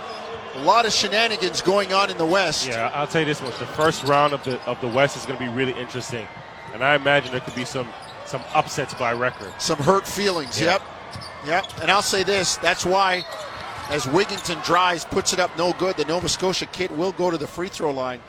A 0.55 0.63
lot 0.63 0.87
of 0.87 0.93
shenanigans 0.93 1.61
going 1.63 1.93
on 1.93 2.11
in 2.11 2.19
the 2.19 2.27
West. 2.27 2.67
Yeah, 2.67 2.91
I'll 2.95 3.07
tell 3.07 3.21
you 3.21 3.27
this 3.27 3.41
much: 3.41 3.59
the 3.59 3.67
first 3.67 4.03
round 4.05 4.33
of 4.33 4.43
the 4.45 4.61
of 4.65 4.81
the 4.81 4.89
West 4.89 5.17
is 5.17 5.25
going 5.25 5.39
to 5.39 5.45
be 5.45 5.51
really 5.51 5.79
interesting, 5.79 6.27
and 6.73 6.83
I 6.83 6.97
imagine 6.97 7.31
there 7.31 7.41
could 7.41 7.55
be 7.55 7.65
some 7.65 7.89
some 8.27 8.43
upsets 8.55 8.95
by 8.95 9.13
record. 9.13 9.53
Some 9.59 9.79
hurt 9.79 10.07
feelings. 10.07 10.61
Yeah. 10.61 10.73
Yep. 10.73 10.83
Yep. 11.47 11.65
And 11.83 11.91
I'll 11.91 12.03
say 12.03 12.25
this 12.25 12.57
that's 12.57 12.85
why, 12.85 13.25
as 13.91 14.07
Wigington 14.07 14.65
drives, 14.65 15.05
puts 15.05 15.33
it 15.33 15.39
up 15.39 15.57
no 15.57 15.73
good, 15.75 15.97
the 15.97 16.05
Nova 16.05 16.29
Scotia 16.29 16.67
kid 16.67 16.91
will 16.91 17.13
go 17.13 17.31
to 17.31 17.39
the 17.39 17.47
free 17.47 17.69
throw 17.69 17.93
line. 17.93 18.21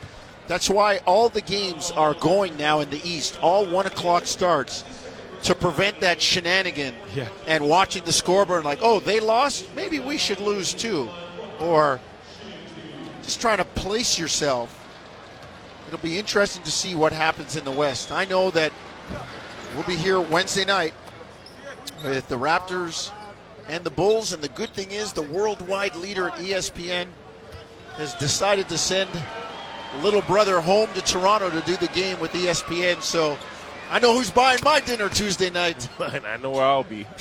That's 0.48 0.68
why 0.68 0.98
all 1.06 1.28
the 1.28 1.40
games 1.40 1.90
are 1.92 2.14
going 2.14 2.56
now 2.56 2.80
in 2.80 2.90
the 2.90 3.00
East. 3.08 3.38
All 3.42 3.64
one 3.64 3.86
o'clock 3.86 4.26
starts 4.26 4.84
to 5.44 5.54
prevent 5.54 6.00
that 6.00 6.20
shenanigan 6.20 6.94
Yeah. 7.14 7.28
and 7.46 7.68
watching 7.68 8.04
the 8.04 8.12
scoreboard 8.12 8.64
like, 8.64 8.78
oh, 8.82 9.00
they 9.00 9.20
lost? 9.20 9.66
Maybe 9.74 9.98
we 9.98 10.18
should 10.18 10.40
lose 10.40 10.72
too. 10.72 11.08
Or 11.60 12.00
just 13.22 13.40
trying 13.40 13.58
to 13.58 13.64
place 13.64 14.18
yourself. 14.18 14.78
It'll 15.86 15.98
be 16.00 16.18
interesting 16.18 16.62
to 16.62 16.70
see 16.70 16.94
what 16.94 17.12
happens 17.12 17.56
in 17.56 17.64
the 17.64 17.70
West. 17.70 18.12
I 18.12 18.24
know 18.24 18.50
that 18.52 18.72
we'll 19.74 19.84
be 19.84 19.96
here 19.96 20.20
Wednesday 20.20 20.64
night 20.64 20.94
with 22.04 22.28
the 22.28 22.38
Raptors 22.38 23.10
and 23.68 23.84
the 23.84 23.90
Bulls, 23.90 24.32
and 24.32 24.42
the 24.42 24.48
good 24.48 24.70
thing 24.70 24.90
is 24.90 25.12
the 25.12 25.22
worldwide 25.22 25.94
leader 25.96 26.28
at 26.28 26.34
ESPN 26.38 27.06
has 27.96 28.14
decided 28.14 28.68
to 28.70 28.78
send 28.78 29.10
little 29.98 30.22
brother 30.22 30.60
home 30.60 30.88
to 30.94 31.02
Toronto 31.02 31.50
to 31.50 31.60
do 31.62 31.76
the 31.76 31.88
game 31.88 32.18
with 32.20 32.32
ESPN. 32.32 33.02
So 33.02 33.36
I 33.90 33.98
know 33.98 34.14
who's 34.14 34.30
buying 34.30 34.60
my 34.64 34.80
dinner 34.80 35.08
Tuesday 35.08 35.50
night. 35.50 35.88
and 36.00 36.26
I 36.26 36.36
know 36.36 36.50
where 36.50 36.64
I'll 36.64 36.84
be. 36.84 37.06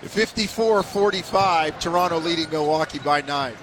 54 0.00 0.82
45, 0.82 1.78
Toronto 1.78 2.18
leading 2.18 2.50
Milwaukee 2.50 2.98
by 2.98 3.20
nine. 3.22 3.54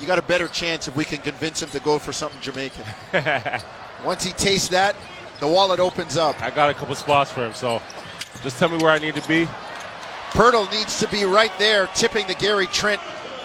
You 0.00 0.06
got 0.06 0.18
a 0.18 0.22
better 0.22 0.48
chance 0.48 0.88
if 0.88 0.96
we 0.96 1.04
can 1.04 1.18
convince 1.18 1.62
him 1.62 1.68
to 1.70 1.80
go 1.80 1.98
for 1.98 2.12
something 2.12 2.40
Jamaican. 2.40 2.84
Once 4.04 4.24
he 4.24 4.32
tastes 4.32 4.68
that, 4.68 4.96
the 5.40 5.46
wallet 5.46 5.80
opens 5.80 6.16
up. 6.16 6.40
I 6.42 6.50
got 6.50 6.70
a 6.70 6.74
couple 6.74 6.94
spots 6.94 7.30
for 7.30 7.44
him, 7.44 7.52
so 7.52 7.82
just 8.42 8.58
tell 8.58 8.68
me 8.68 8.78
where 8.78 8.92
I 8.92 8.98
need 8.98 9.16
to 9.16 9.28
be. 9.28 9.46
Poeltl 10.30 10.70
needs 10.70 10.98
to 11.00 11.08
be 11.08 11.24
right 11.24 11.52
there, 11.58 11.88
tipping 11.94 12.26
the 12.26 12.34
Gary 12.34 12.66
Trent 12.66 13.00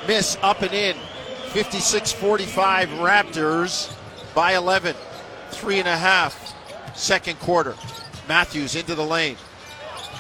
miss 0.07 0.38
up 0.41 0.62
and 0.62 0.73
in. 0.73 0.95
56 1.54 2.13
45 2.13 2.89
Raptors 2.89 3.96
by 4.34 4.56
11. 4.56 4.96
Three 5.52 5.78
and 5.78 5.88
a 5.88 5.96
half, 5.96 6.56
second 6.98 7.39
quarter. 7.39 7.76
Matthews 8.28 8.76
into 8.76 8.96
the 8.96 9.06
lane. 9.06 9.38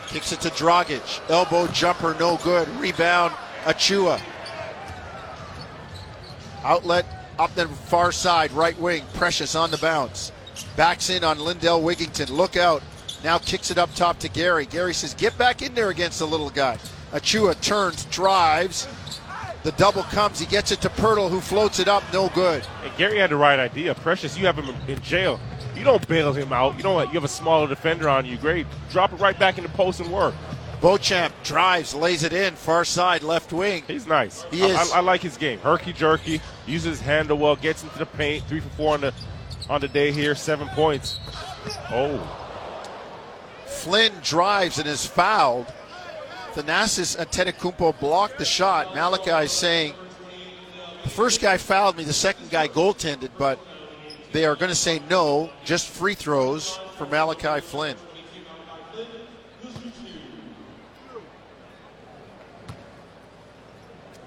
Kicks 0.09 0.31
it 0.31 0.41
to 0.41 0.49
Dragic. 0.49 1.27
Elbow 1.31 1.65
jumper, 1.67 2.15
no 2.19 2.37
good. 2.43 2.67
Rebound, 2.79 3.33
Achiuwa. 3.63 4.21
Outlet 6.63 7.07
up 7.39 7.55
the 7.55 7.67
far 7.67 8.11
side, 8.11 8.51
right 8.51 8.79
wing. 8.79 9.03
Precious 9.15 9.55
on 9.55 9.71
the 9.71 9.79
bounce. 9.79 10.31
Backs 10.75 11.09
in 11.09 11.23
on 11.23 11.39
Lindell 11.39 11.81
Wigington. 11.81 12.29
Look 12.29 12.57
out. 12.57 12.83
Now 13.23 13.39
kicks 13.39 13.71
it 13.71 13.79
up 13.79 13.91
top 13.95 14.19
to 14.19 14.29
Gary. 14.29 14.67
Gary 14.67 14.93
says, 14.93 15.15
get 15.15 15.35
back 15.39 15.63
in 15.63 15.73
there 15.73 15.89
against 15.89 16.19
the 16.19 16.27
little 16.27 16.51
guy. 16.51 16.77
Achiuwa 17.11 17.59
turns, 17.59 18.05
drives. 18.05 18.87
The 19.63 19.71
double 19.73 20.03
comes. 20.03 20.39
He 20.39 20.45
gets 20.45 20.71
it 20.71 20.81
to 20.81 20.89
Poeltl, 20.89 21.29
who 21.29 21.39
floats 21.39 21.79
it 21.79 21.87
up. 21.87 22.03
No 22.11 22.29
good. 22.29 22.65
And 22.83 22.95
Gary 22.97 23.19
had 23.19 23.29
the 23.29 23.37
right 23.37 23.59
idea. 23.59 23.95
Precious, 23.95 24.37
you 24.37 24.45
have 24.45 24.57
him 24.57 24.75
in 24.87 25.01
jail. 25.01 25.39
You 25.75 25.83
don't 25.83 26.05
bail 26.07 26.33
him 26.33 26.51
out. 26.51 26.75
You 26.77 26.83
don't. 26.83 27.07
You 27.07 27.13
have 27.13 27.23
a 27.23 27.29
smaller 27.29 27.67
defender 27.67 28.09
on 28.09 28.25
you. 28.25 28.37
Great. 28.37 28.67
Drop 28.89 29.13
it 29.13 29.17
right 29.17 29.37
back 29.39 29.57
in 29.57 29.63
the 29.63 29.69
post 29.69 30.01
and 30.01 30.11
work. 30.11 30.35
Beauchamp 30.81 31.33
drives, 31.43 31.95
lays 31.95 32.23
it 32.23 32.33
in, 32.33 32.55
far 32.55 32.83
side, 32.83 33.23
left 33.23 33.53
wing. 33.53 33.83
He's 33.87 34.05
nice. 34.05 34.43
He 34.51 34.63
I, 34.63 34.67
is. 34.67 34.91
I, 34.91 34.97
I 34.97 34.99
like 34.99 35.21
his 35.21 35.37
game. 35.37 35.59
Herky 35.59 35.93
jerky, 35.93 36.41
uses 36.67 36.99
his 36.99 37.01
handle 37.01 37.37
well, 37.37 37.55
gets 37.55 37.83
into 37.83 37.97
the 37.97 38.05
paint. 38.05 38.43
Three 38.49 38.59
for 38.59 38.69
four 38.69 38.93
on 38.93 39.01
the 39.01 39.13
on 39.69 39.79
the 39.79 39.87
day 39.87 40.11
here. 40.11 40.35
Seven 40.35 40.67
points. 40.69 41.21
Oh, 41.89 42.19
Flynn 43.65 44.11
drives 44.21 44.77
and 44.77 44.87
is 44.87 45.05
fouled. 45.05 45.67
Thanasis 46.53 47.17
Antetokounmpo 47.17 47.99
blocked 47.99 48.37
the 48.37 48.45
shot. 48.45 48.93
Malachi 48.93 49.47
saying, 49.47 49.93
the 51.03 51.09
first 51.09 51.41
guy 51.41 51.57
fouled 51.57 51.97
me, 51.97 52.03
the 52.03 52.13
second 52.13 52.49
guy 52.49 52.67
goaltended, 52.67 53.29
but 53.37 53.59
they 54.31 54.45
are 54.45 54.55
going 54.55 54.69
to 54.69 54.75
say 54.75 55.01
no, 55.09 55.49
just 55.65 55.89
free 55.89 56.13
throws 56.13 56.79
for 56.97 57.05
Malachi 57.07 57.59
Flynn. 57.59 57.97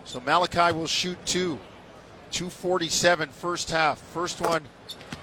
So 0.05 0.21
Malachi 0.21 0.77
will 0.77 0.87
shoot 0.87 1.19
two. 1.27 1.59
247 2.33 3.29
first 3.31 3.71
half. 3.71 3.99
First 3.99 4.41
one 4.41 4.63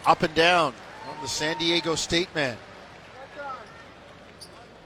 up 0.05 0.23
and 0.23 0.33
down 0.33 0.73
on 1.09 1.21
the 1.21 1.27
San 1.27 1.57
Diego 1.57 1.95
State 1.95 2.33
man. 2.33 2.57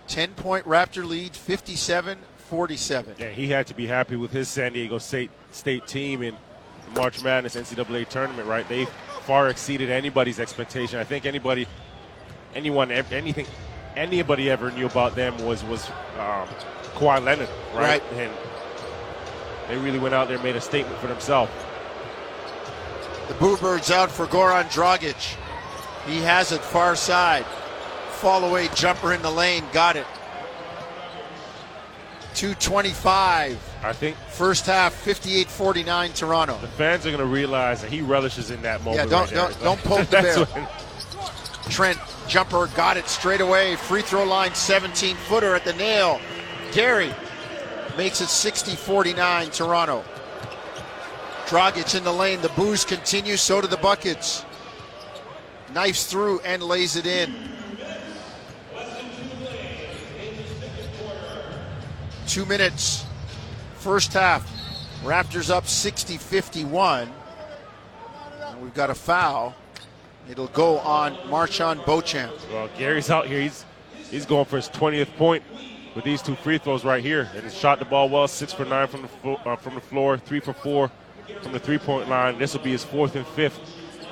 10 0.08 0.34
point 0.36 0.66
Raptor 0.66 1.06
lead, 1.06 1.36
57 1.36 2.18
47. 2.50 3.16
yeah. 3.20 3.30
He 3.30 3.48
had 3.50 3.68
to 3.68 3.74
be 3.74 3.88
happy 3.88 4.16
with 4.16 4.32
his 4.32 4.48
San 4.48 4.74
Diego 4.74 4.98
State 5.00 5.30
State 5.52 5.86
team 5.86 6.24
in 6.24 6.36
the 6.86 7.00
March 7.00 7.22
Madness 7.24 7.56
NCAA 7.56 8.08
tournament. 8.08 8.48
Right, 8.48 8.68
they 8.70 8.86
far 9.26 9.50
exceeded 9.50 9.90
anybody's 9.90 10.40
expectation. 10.40 10.98
I 11.00 11.04
think 11.04 11.26
anybody, 11.26 11.68
anyone, 12.56 12.90
anything, 12.92 13.46
anybody 13.98 14.50
ever 14.50 14.72
knew 14.72 14.86
about 14.86 15.16
them 15.16 15.38
was 15.46 15.64
was 15.66 15.90
um, 16.18 16.48
Kawhi 16.96 17.22
Leonard. 17.24 17.50
Right, 17.74 18.02
Right. 18.02 18.04
and 18.14 18.32
they 19.68 19.76
really 19.78 20.00
went 20.00 20.16
out 20.16 20.28
there 20.30 20.38
and 20.38 20.44
made 20.46 20.56
a 20.56 20.62
statement 20.62 20.98
for 21.00 21.08
themselves. 21.08 21.52
The 23.28 23.34
Bluebirds 23.34 23.92
out 23.92 24.10
for 24.10 24.26
Goran 24.26 24.64
Dragic. 24.72 25.36
He 26.06 26.22
has 26.22 26.54
it 26.54 26.62
far 26.62 26.96
side. 26.96 27.46
Fall 28.18 28.44
away 28.44 28.68
jumper 28.76 29.14
in 29.14 29.22
the 29.22 29.30
lane, 29.32 29.64
got 29.72 29.96
it. 29.96 30.06
225. 32.34 33.58
I 33.84 33.94
think 33.94 34.16
First 34.30 34.66
half, 34.66 34.94
58 34.94 35.48
49 35.48 36.14
Toronto. 36.14 36.58
the 36.60 36.68
fans 36.68 37.06
are 37.06 37.10
going 37.10 37.20
to 37.20 37.26
realize 37.26 37.82
that 37.82 37.92
he 37.92 38.02
relishes 38.02 38.52
in 38.52 38.62
that 38.64 38.84
moment. 38.84 39.10
don't- 39.10 39.32
right 39.32 39.34
don't- 39.34 39.64
don't 39.64 39.84
poke 39.84 40.08
the 40.10 40.22
bear. 40.22 40.46
when- 40.46 40.68
Trent 41.72 42.00
jumper 42.28 42.68
got 42.76 42.98
it 42.98 43.08
straight 43.10 43.42
away. 43.42 43.76
Free 43.76 44.02
throw 44.02 44.24
line 44.24 44.54
17 44.56 45.16
footer 45.16 45.54
at 45.56 45.64
the 45.66 45.74
nail. 45.74 46.20
Gary 46.72 47.14
makes 47.98 48.22
it 48.22 48.30
60 48.30 48.76
49 48.76 49.50
Toronto. 49.52 50.04
Dragic 51.48 51.96
in 51.96 52.04
the 52.04 52.12
lane. 52.14 52.42
The 52.42 52.50
boos 52.50 52.84
continues, 52.86 53.42
so 53.42 53.62
do 53.62 53.68
the 53.68 53.78
buckets. 53.78 54.44
Knifes 55.74 56.06
through 56.10 56.40
and 56.42 56.62
lays 56.64 56.96
it 56.96 57.06
in. 57.06 57.34
Two 62.28 62.46
minutes. 62.46 63.06
First 63.80 64.14
half. 64.14 64.48
Raptors 65.04 65.50
up 65.50 65.68
60 65.68 66.18
51. 66.18 67.12
We've 68.62 68.74
got 68.74 68.90
a 68.90 68.96
foul. 68.96 69.56
It'll 70.30 70.48
go 70.48 70.80
on 70.80 71.16
MarJon 71.30 71.86
Beauchamp. 71.86 72.34
Well, 72.52 72.70
Gary's 72.78 73.10
out 73.10 73.28
here. 73.28 73.40
He's 73.40 73.66
he's 74.10 74.26
going 74.26 74.46
for 74.46 74.58
his 74.58 74.68
20th 74.70 75.16
point 75.16 75.44
with 75.96 76.04
these 76.04 76.22
two 76.22 76.36
free 76.36 76.58
throws 76.58 76.84
right 76.84 77.04
here, 77.04 77.30
and 77.36 77.52
shot 77.52 77.80
the 77.80 77.86
ball 77.86 78.10
well. 78.10 78.28
Six 78.28 78.52
for 78.52 78.66
nine 78.66 78.88
from 78.88 79.04
the 79.04 79.08
flo- 79.08 79.42
uh, 79.46 79.56
from 79.56 79.76
the 79.76 79.82
floor, 79.82 80.18
three 80.18 80.40
for 80.40 80.54
four 80.54 80.92
from 81.42 81.52
the 81.52 81.60
three-point 81.60 82.10
line. 82.10 82.38
This 82.38 82.54
will 82.54 82.62
be 82.62 82.72
his 82.72 82.84
fourth 82.84 83.16
and 83.16 83.26
fifth 83.28 83.60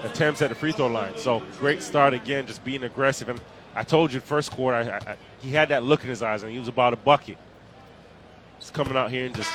attempts 0.04 0.42
at 0.42 0.50
the 0.50 0.56
free 0.56 0.72
throw 0.72 0.88
line. 0.88 1.18
So 1.18 1.42
great 1.60 1.82
start 1.82 2.14
again, 2.14 2.46
just 2.46 2.64
being 2.64 2.84
aggressive. 2.84 3.30
And 3.30 3.40
I 3.74 3.84
told 3.84 4.14
you, 4.14 4.20
first 4.20 4.52
quarter, 4.52 4.78
I, 4.78 5.12
I, 5.12 5.16
he 5.40 5.52
had 5.52 5.70
that 5.70 5.84
look 5.84 6.04
in 6.04 6.10
his 6.10 6.22
eyes, 6.22 6.44
and 6.44 6.52
he 6.52 6.60
was 6.60 6.68
about 6.68 6.94
a 6.94 6.98
bucket. 6.98 7.38
He's 8.66 8.72
coming 8.72 8.98
out 8.98 9.12
here 9.12 9.28
and 9.28 9.36
just 9.36 9.52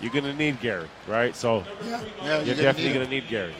you're 0.00 0.12
gonna 0.12 0.32
need 0.34 0.60
Gary, 0.60 0.86
right? 1.08 1.34
So 1.34 1.64
Yeah, 2.22 2.42
you're 2.42 2.54
definitely 2.54 2.92
gonna 2.92 3.08
need 3.08 3.26
Gary, 3.28 3.52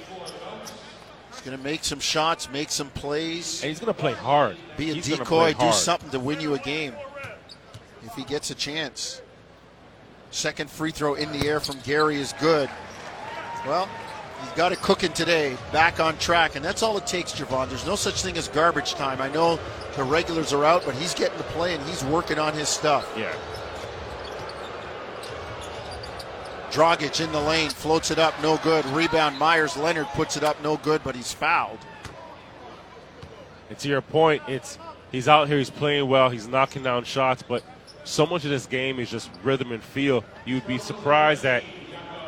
He's 1.33 1.41
going 1.41 1.57
to 1.59 1.63
make 1.63 1.83
some 1.83 1.99
shots, 1.99 2.49
make 2.49 2.71
some 2.71 2.89
plays, 2.91 3.63
and 3.65 3.69
he's 3.69 3.81
gonna 3.81 3.93
play 3.93 4.13
hard. 4.13 4.57
be 4.77 4.93
a 4.93 4.95
He's 4.95 5.09
decoy, 5.09 5.55
do 5.55 5.59
hard. 5.59 5.75
something 5.75 6.09
to 6.11 6.21
win 6.21 6.41
you 6.41 6.55
a 6.55 6.61
game 6.61 6.95
if 8.05 8.15
he 8.15 8.23
gets 8.23 8.51
a 8.53 8.55
chance. 8.55 9.21
Second 10.31 10.71
free 10.71 10.93
throw 10.93 11.15
in 11.15 11.33
the 11.33 11.49
air 11.49 11.59
from 11.59 11.81
Gary 11.83 12.21
is 12.21 12.33
good. 12.35 12.71
Well, 13.67 13.89
he's 14.41 14.53
got 14.53 14.71
it 14.71 14.81
cooking 14.83 15.13
today, 15.13 15.57
back 15.73 15.99
on 15.99 16.17
track, 16.19 16.55
and 16.55 16.65
that's 16.65 16.85
all 16.85 16.97
it 16.97 17.09
takes, 17.09 17.33
Jevohn. 17.33 17.69
There's 17.69 17.87
no 17.87 17.97
such 17.97 18.23
thing 18.23 18.37
as 18.39 18.47
garbage 18.47 18.95
time. 18.95 19.21
I 19.21 19.29
know 19.31 19.59
the 19.97 20.05
regulars 20.05 20.53
are 20.53 20.65
out, 20.65 20.85
but 20.87 20.95
he's 20.95 21.13
getting 21.13 21.39
to 21.39 21.45
play 21.45 21.75
and 21.75 21.83
he's 21.89 22.05
working 22.05 22.39
on 22.39 22.53
his 22.55 22.69
stuff. 22.69 23.13
Yeah. 23.19 23.35
Dragic 26.75 27.25
in 27.25 27.31
the 27.31 27.41
lane, 27.41 27.71
floats 27.71 28.11
it 28.11 28.19
up, 28.19 28.35
no 28.43 28.57
good. 28.59 28.85
Rebound, 28.87 29.39
Myers 29.39 29.77
Leonard 29.77 30.09
puts 30.09 30.37
it 30.37 30.43
up, 30.43 30.61
no 30.61 30.77
good, 30.77 31.03
but 31.05 31.15
he's 31.15 31.33
fouled. 31.33 31.79
And 33.69 33.79
to 33.79 33.89
your 33.89 34.01
point, 34.01 34.43
it's 34.49 34.77
he's 35.13 35.29
out 35.29 35.47
here, 35.47 35.59
he's 35.59 35.71
playing 35.71 36.09
well, 36.09 36.31
he's 36.31 36.49
knocking 36.49 36.83
down 36.83 37.05
shots, 37.05 37.45
but 37.45 37.63
so 38.03 38.27
much 38.27 38.43
of 38.45 38.51
this 38.51 38.67
game 38.67 38.99
is 38.99 39.09
just 39.09 39.31
rhythm 39.45 39.71
and 39.71 39.83
feel. 39.83 40.25
You'd 40.45 40.67
be 40.67 40.79
surprised 40.79 41.45
that, 41.45 41.63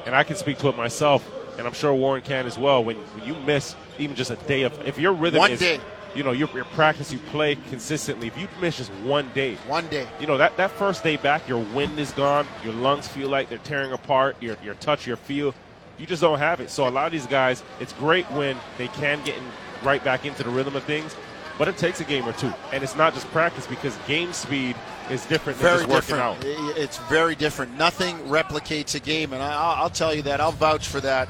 and 0.06 0.14
I 0.14 0.22
can 0.22 0.36
speak 0.36 0.58
to 0.58 0.68
it 0.68 0.76
myself, 0.76 1.28
and 1.58 1.66
I'm 1.66 1.74
sure 1.74 1.92
Warren 1.92 2.22
can 2.22 2.46
as 2.46 2.56
well. 2.56 2.84
When, 2.84 2.96
when 2.96 3.26
you 3.26 3.34
miss 3.42 3.74
even 3.98 4.14
just 4.14 4.30
a 4.30 4.36
day 4.36 4.62
of, 4.62 4.78
if 4.86 4.96
your 4.96 5.12
rhythm 5.12 5.40
One 5.40 5.50
is, 5.50 5.58
day. 5.58 5.80
You 6.16 6.22
know, 6.24 6.32
your, 6.32 6.48
your 6.54 6.64
practice, 6.64 7.12
you 7.12 7.18
play 7.30 7.56
consistently. 7.68 8.26
If 8.26 8.38
you 8.38 8.48
miss 8.60 8.78
just 8.78 8.90
one 9.04 9.30
day, 9.34 9.56
One 9.66 9.86
day. 9.88 10.06
you 10.18 10.26
know 10.26 10.38
that, 10.38 10.56
that 10.56 10.70
first 10.72 11.02
day 11.04 11.16
back, 11.16 11.46
your 11.46 11.62
wind 11.74 11.98
is 11.98 12.10
gone, 12.12 12.46
your 12.64 12.72
lungs 12.72 13.06
feel 13.06 13.28
like 13.28 13.48
they're 13.48 13.58
tearing 13.58 13.92
apart, 13.92 14.36
your 14.40 14.56
your 14.64 14.74
touch, 14.76 15.06
your 15.06 15.16
feel, 15.16 15.54
you 15.98 16.06
just 16.06 16.22
don't 16.22 16.38
have 16.38 16.60
it. 16.60 16.70
So 16.70 16.88
a 16.88 16.90
lot 16.90 17.06
of 17.06 17.12
these 17.12 17.26
guys, 17.26 17.62
it's 17.80 17.92
great 17.92 18.24
when 18.32 18.56
they 18.78 18.88
can 18.88 19.22
get 19.24 19.36
in, 19.36 19.42
right 19.84 20.02
back 20.02 20.24
into 20.24 20.42
the 20.42 20.50
rhythm 20.50 20.74
of 20.74 20.84
things, 20.84 21.14
but 21.58 21.68
it 21.68 21.76
takes 21.76 22.00
a 22.00 22.04
game 22.04 22.26
or 22.26 22.32
two, 22.32 22.52
and 22.72 22.82
it's 22.82 22.96
not 22.96 23.12
just 23.14 23.26
practice 23.28 23.66
because 23.66 23.96
game 24.06 24.32
speed 24.32 24.74
is 25.10 25.24
different 25.26 25.58
than 25.58 25.66
very 25.66 25.86
just 25.86 25.88
working 26.10 26.16
different. 26.16 26.72
out. 26.72 26.76
It's 26.78 26.98
very 27.08 27.34
different. 27.34 27.76
Nothing 27.78 28.16
replicates 28.20 28.94
a 28.94 29.00
game, 29.00 29.32
and 29.32 29.42
I, 29.42 29.52
I'll, 29.52 29.84
I'll 29.84 29.90
tell 29.90 30.14
you 30.14 30.22
that. 30.22 30.40
I'll 30.40 30.52
vouch 30.52 30.88
for 30.88 31.00
that. 31.00 31.28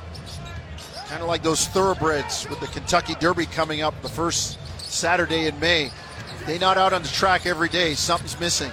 Kind 1.09 1.23
of 1.23 1.29
like 1.29 1.43
those 1.45 1.69
thoroughbreds 1.69 2.49
with 2.49 2.59
the 2.61 2.67
Kentucky 2.67 3.15
Derby 3.21 3.47
coming 3.47 3.83
up 3.83 4.01
the 4.03 4.09
first 4.09 4.59
Saturday 4.97 5.47
in 5.47 5.61
May. 5.61 5.91
They 6.47 6.59
not 6.59 6.79
out 6.79 6.93
on 6.93 7.03
the 7.03 7.09
track 7.09 7.45
every 7.45 7.69
day. 7.69 7.95
Something's 7.95 8.39
missing. 8.41 8.73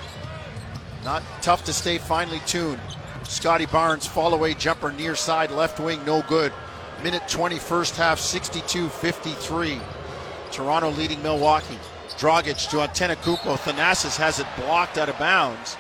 Not 1.03 1.21
tough 1.41 1.65
to 1.65 1.73
stay 1.73 1.97
finely 1.97 2.39
tuned. 2.45 2.79
Scotty 3.23 3.65
Barnes, 3.65 4.05
fall 4.05 4.33
away 4.33 4.53
jumper 4.53 4.91
near 4.91 5.15
side 5.15 5.51
left 5.51 5.79
wing, 5.79 6.03
no 6.05 6.21
good. 6.23 6.53
Minute 7.03 7.27
20 7.27 7.59
first 7.59 7.97
half, 7.97 8.19
62 8.19 8.87
53. 8.89 9.79
Toronto 10.51 10.91
leading 10.91 11.21
Milwaukee. 11.21 11.79
Dragic 12.17 12.69
to 12.69 12.77
Antetokounmpo. 12.77 13.57
Thanasis 13.57 14.15
has 14.17 14.39
it 14.39 14.47
blocked 14.55 14.97
out 14.97 15.09
of 15.09 15.17
bounds, 15.17 15.75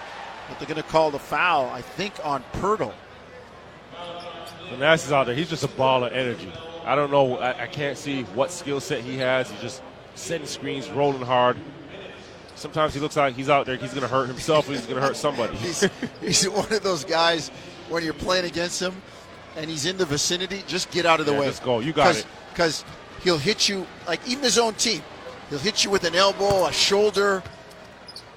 but 0.49 0.59
they're 0.59 0.67
going 0.67 0.81
to 0.81 0.89
call 0.89 1.11
the 1.11 1.19
foul, 1.19 1.69
I 1.69 1.81
think, 1.81 2.13
on 2.23 2.43
Poeltl. 2.53 2.93
Thanasis 4.71 5.11
out 5.11 5.27
there, 5.27 5.35
he's 5.35 5.49
just 5.49 5.63
a 5.63 5.69
ball 5.69 6.03
of 6.03 6.11
energy. 6.11 6.51
I 6.83 6.95
don't 6.95 7.11
know, 7.11 7.37
I, 7.37 7.63
I 7.63 7.67
can't 7.67 7.97
see 7.97 8.23
what 8.23 8.51
skill 8.51 8.81
set 8.81 9.01
he 9.01 9.17
has. 9.17 9.49
He's 9.49 9.61
just 9.61 9.81
setting 10.15 10.47
screens, 10.47 10.89
rolling 10.89 11.21
hard. 11.21 11.57
Sometimes 12.55 12.93
he 12.93 12.99
looks 12.99 13.17
like 13.17 13.35
he's 13.35 13.49
out 13.49 13.65
there, 13.65 13.75
he's 13.75 13.91
going 13.91 14.03
to 14.03 14.07
hurt 14.07 14.27
himself, 14.27 14.69
or 14.69 14.73
he's 14.73 14.85
going 14.85 14.95
to 14.95 15.01
hurt 15.01 15.17
somebody. 15.17 15.55
He's, 15.57 15.87
he's 16.21 16.47
one 16.49 16.71
of 16.71 16.83
those 16.83 17.03
guys 17.03 17.49
when 17.89 18.03
you're 18.03 18.13
playing 18.13 18.45
against 18.45 18.81
him 18.81 18.93
and 19.57 19.69
he's 19.69 19.85
in 19.85 19.97
the 19.97 20.05
vicinity, 20.05 20.63
just 20.67 20.89
get 20.91 21.05
out 21.05 21.19
of 21.19 21.25
the 21.25 21.33
Yeah, 21.33 21.39
way. 21.41 21.45
just 21.47 21.63
go. 21.63 21.79
You 21.79 21.93
got 21.93 22.15
it. 22.15 22.25
Because 22.51 22.85
he'll 23.23 23.37
hit 23.37 23.67
you, 23.69 23.85
like 24.07 24.25
even 24.27 24.43
his 24.43 24.57
own 24.57 24.73
team, 24.75 25.01
he'll 25.49 25.59
hit 25.59 25.83
you 25.83 25.89
with 25.91 26.03
an 26.05 26.15
elbow, 26.15 26.65
a 26.67 26.71
shoulder. 26.71 27.43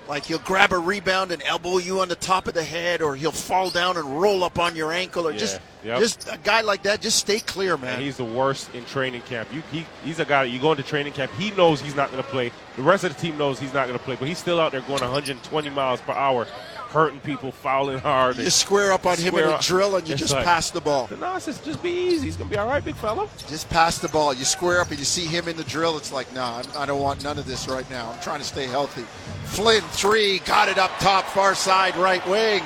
Like 0.09 0.25
he'll 0.25 0.39
grab 0.39 0.73
a 0.73 0.79
rebound 0.79 1.33
and 1.33 1.43
elbow 1.43 1.79
you 1.79 2.01
on 2.01 2.09
the 2.09 2.15
top 2.17 2.47
of 2.47 2.55
the 2.55 2.63
head, 2.63 3.03
or 3.03 3.17
he'll 3.17 3.33
fall 3.33 3.71
down 3.71 3.97
and 3.97 4.21
roll 4.21 4.45
up 4.45 4.59
on 4.59 4.77
your 4.77 4.93
ankle, 4.93 5.27
or 5.27 5.33
Yeah, 5.33 5.39
just 5.39 5.61
yep. 5.85 5.99
just 5.99 6.29
a 6.31 6.39
guy 6.43 6.61
like 6.61 6.85
that. 6.85 7.01
Just 7.01 7.19
stay 7.19 7.41
clear, 7.41 7.77
man. 7.77 7.95
And 7.95 8.03
he's 8.03 8.17
the 8.17 8.25
worst 8.25 8.73
in 8.75 8.85
training 8.85 9.23
camp. 9.23 9.49
You, 9.53 9.63
he, 9.73 9.85
he's 10.05 10.21
a 10.21 10.25
guy 10.25 10.45
that 10.45 10.51
you 10.51 10.61
go 10.61 10.71
into 10.71 10.85
training 10.85 11.13
camp. 11.13 11.33
He 11.39 11.51
knows 11.53 11.81
he's 11.81 11.97
not 11.97 12.11
going 12.13 12.23
to 12.23 12.29
play. 12.29 12.53
The 12.77 12.83
rest 12.83 13.05
of 13.05 13.15
the 13.15 13.21
team 13.21 13.37
knows 13.37 13.59
he's 13.59 13.75
not 13.75 13.89
going 13.89 13.99
to 13.99 14.05
play, 14.05 14.17
but 14.17 14.29
he's 14.29 14.39
still 14.39 14.61
out 14.61 14.73
there 14.73 14.81
going 14.83 15.01
120 15.01 15.71
miles 15.71 16.01
per 16.03 16.13
hour, 16.13 16.47
hurting 16.89 17.21
people, 17.21 17.53
fouling 17.53 17.99
hard. 17.99 18.37
you 18.37 18.49
square 18.51 18.93
up 18.93 19.07
on 19.07 19.17
him 19.19 19.35
in 19.35 19.41
Square 19.41 19.57
a 19.57 19.63
drill 19.63 19.97
and 19.97 20.09
you 20.09 20.15
just 20.15 20.33
like- 20.33 20.45
pass 20.45 20.71
the 20.71 20.81
ball. 20.81 21.09
no, 21.21 21.37
it's 21.37 21.47
just, 21.47 21.65
just 21.65 21.83
be 21.83 21.91
easy. 21.91 22.27
He's 22.27 22.37
going 22.37 22.49
to 22.49 22.55
be 22.55 22.59
all 22.59 22.69
right, 22.69 22.85
big 22.85 22.97
fella. 22.97 23.29
Just 23.49 23.69
pass 23.69 23.99
the 23.99 24.09
ball. 24.09 24.33
You 24.33 24.45
square 24.45 24.81
up 24.81 24.91
and 24.91 24.99
you 24.99 25.05
see 25.05 25.27
him 25.27 25.49
in 25.49 25.57
the 25.57 25.65
drill. 25.65 25.97
It's 25.97 26.13
like, 26.13 26.33
nah, 26.33 26.59
I'm, 26.59 26.65
I 26.79 26.87
don't 26.87 27.01
want 27.01 27.23
none 27.23 27.39
of 27.39 27.47
this 27.47 27.69
right 27.69 27.89
now. 27.91 28.11
I'm 28.11 28.21
trying 28.21 28.39
to 28.41 28.47
stay 28.47 28.67
healthy. 28.67 29.03
Flynn, 29.45 29.83
three, 29.83 30.39
got 30.41 30.69
it 30.69 30.79
up 30.79 30.91
top, 30.99 31.25
far 31.27 31.55
side, 31.55 31.97
right 31.97 32.27
wing. 32.29 32.63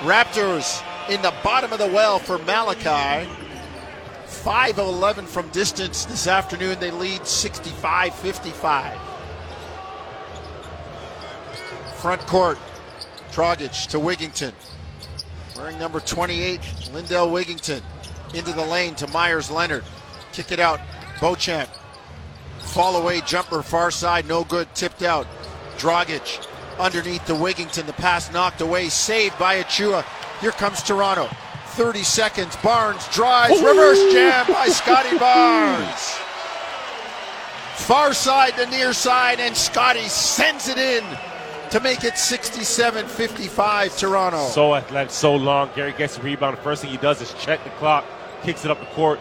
Raptors 0.00 0.82
in 1.08 1.20
the 1.22 1.34
bottom 1.42 1.72
of 1.72 1.78
the 1.78 1.86
well 1.86 2.18
for 2.18 2.38
Malachi. 2.38 3.28
5 4.26 4.78
of 4.78 4.86
11 4.86 5.26
from 5.26 5.48
distance 5.48 6.04
this 6.04 6.26
afternoon. 6.26 6.78
They 6.78 6.90
lead 6.90 7.26
65 7.26 8.14
55. 8.14 8.98
Front 11.96 12.20
court, 12.26 12.58
Dragic 13.38 13.86
to 13.90 13.98
Wigginton. 13.98 14.52
Wearing 15.56 15.78
number 15.78 16.00
28, 16.00 16.58
Lindell 16.92 17.28
Wigginton. 17.28 17.82
Into 18.34 18.50
the 18.50 18.66
lane 18.66 18.96
to 18.96 19.06
Myers 19.12 19.48
Leonard. 19.48 19.84
Kick 20.32 20.50
it 20.50 20.58
out. 20.58 20.80
Beauchamp. 21.20 21.70
Fall 22.58 22.96
away 22.96 23.20
jumper, 23.20 23.62
far 23.62 23.92
side, 23.92 24.26
no 24.26 24.42
good. 24.42 24.66
Tipped 24.74 25.04
out. 25.04 25.28
Dragic 25.76 26.48
underneath 26.80 27.24
to 27.26 27.32
Wigginton. 27.34 27.86
The 27.86 27.92
pass 27.92 28.32
knocked 28.32 28.60
away. 28.60 28.88
Saved 28.88 29.38
by 29.38 29.62
Achiuwa. 29.62 30.04
Here 30.40 30.50
comes 30.50 30.82
Toronto. 30.82 31.28
30 31.76 32.02
seconds. 32.02 32.56
Barnes 32.56 33.06
drives. 33.12 33.62
Reverse 33.62 34.12
jam 34.12 34.48
by 34.48 34.66
Scotty 34.66 35.16
Barnes. 35.16 36.18
Far 37.86 38.12
side 38.12 38.56
to 38.56 38.66
near 38.66 38.92
side, 38.92 39.38
and 39.38 39.56
Scotty 39.56 40.08
sends 40.08 40.66
it 40.66 40.76
in 40.76 41.04
to 41.70 41.80
make 41.80 42.04
it 42.04 42.16
67 42.16 43.06
55 43.06 43.96
Toronto. 43.96 44.46
So 44.48 44.74
athletic, 44.74 45.10
so 45.10 45.34
long. 45.34 45.70
Gary 45.74 45.92
gets 45.92 46.16
the 46.16 46.22
rebound. 46.22 46.56
The 46.56 46.62
first 46.62 46.82
thing 46.82 46.90
he 46.90 46.96
does 46.96 47.20
is 47.20 47.34
check 47.34 47.62
the 47.64 47.70
clock, 47.70 48.04
kicks 48.42 48.64
it 48.64 48.70
up 48.70 48.80
the 48.80 48.86
court. 48.86 49.20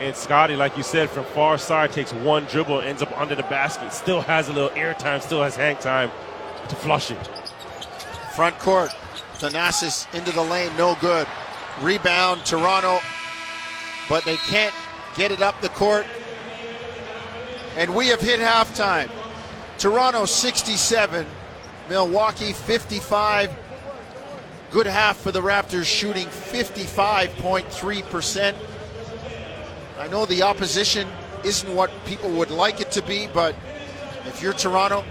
And 0.00 0.14
Scotty, 0.14 0.56
like 0.56 0.76
you 0.76 0.82
said, 0.82 1.08
from 1.08 1.24
far 1.26 1.56
side 1.56 1.92
takes 1.92 2.12
one 2.12 2.44
dribble, 2.46 2.80
ends 2.80 3.00
up 3.00 3.16
under 3.18 3.34
the 3.34 3.44
basket. 3.44 3.92
Still 3.92 4.20
has 4.22 4.48
a 4.48 4.52
little 4.52 4.70
air 4.70 4.94
time, 4.94 5.20
still 5.20 5.42
has 5.42 5.56
hang 5.56 5.76
time 5.76 6.10
to 6.68 6.74
flush 6.76 7.10
it. 7.10 7.30
Front 8.34 8.58
court. 8.58 8.90
Thanasis 9.34 10.12
into 10.14 10.32
the 10.32 10.42
lane, 10.42 10.70
no 10.76 10.96
good. 11.00 11.26
Rebound, 11.80 12.44
Toronto, 12.44 13.00
but 14.08 14.24
they 14.24 14.36
can't 14.36 14.74
get 15.16 15.32
it 15.32 15.42
up 15.42 15.60
the 15.60 15.68
court. 15.70 16.06
And 17.76 17.94
we 17.94 18.08
have 18.08 18.20
hit 18.20 18.40
halftime. 18.40 19.10
Toronto 19.78 20.24
67, 20.24 21.26
Milwaukee 21.88 22.52
55. 22.52 23.50
Good 24.70 24.86
half 24.86 25.18
for 25.18 25.30
the 25.30 25.40
Raptors, 25.40 25.84
shooting 25.84 26.26
55.3%. 26.26 28.54
I 29.98 30.08
know 30.08 30.26
the 30.26 30.42
opposition 30.42 31.06
isn't 31.44 31.74
what 31.74 31.90
people 32.06 32.30
would 32.32 32.50
like 32.50 32.80
it 32.80 32.90
to 32.92 33.02
be, 33.02 33.28
but 33.32 33.54
if 34.26 34.42
you're 34.42 34.52
Toronto, 34.52 35.04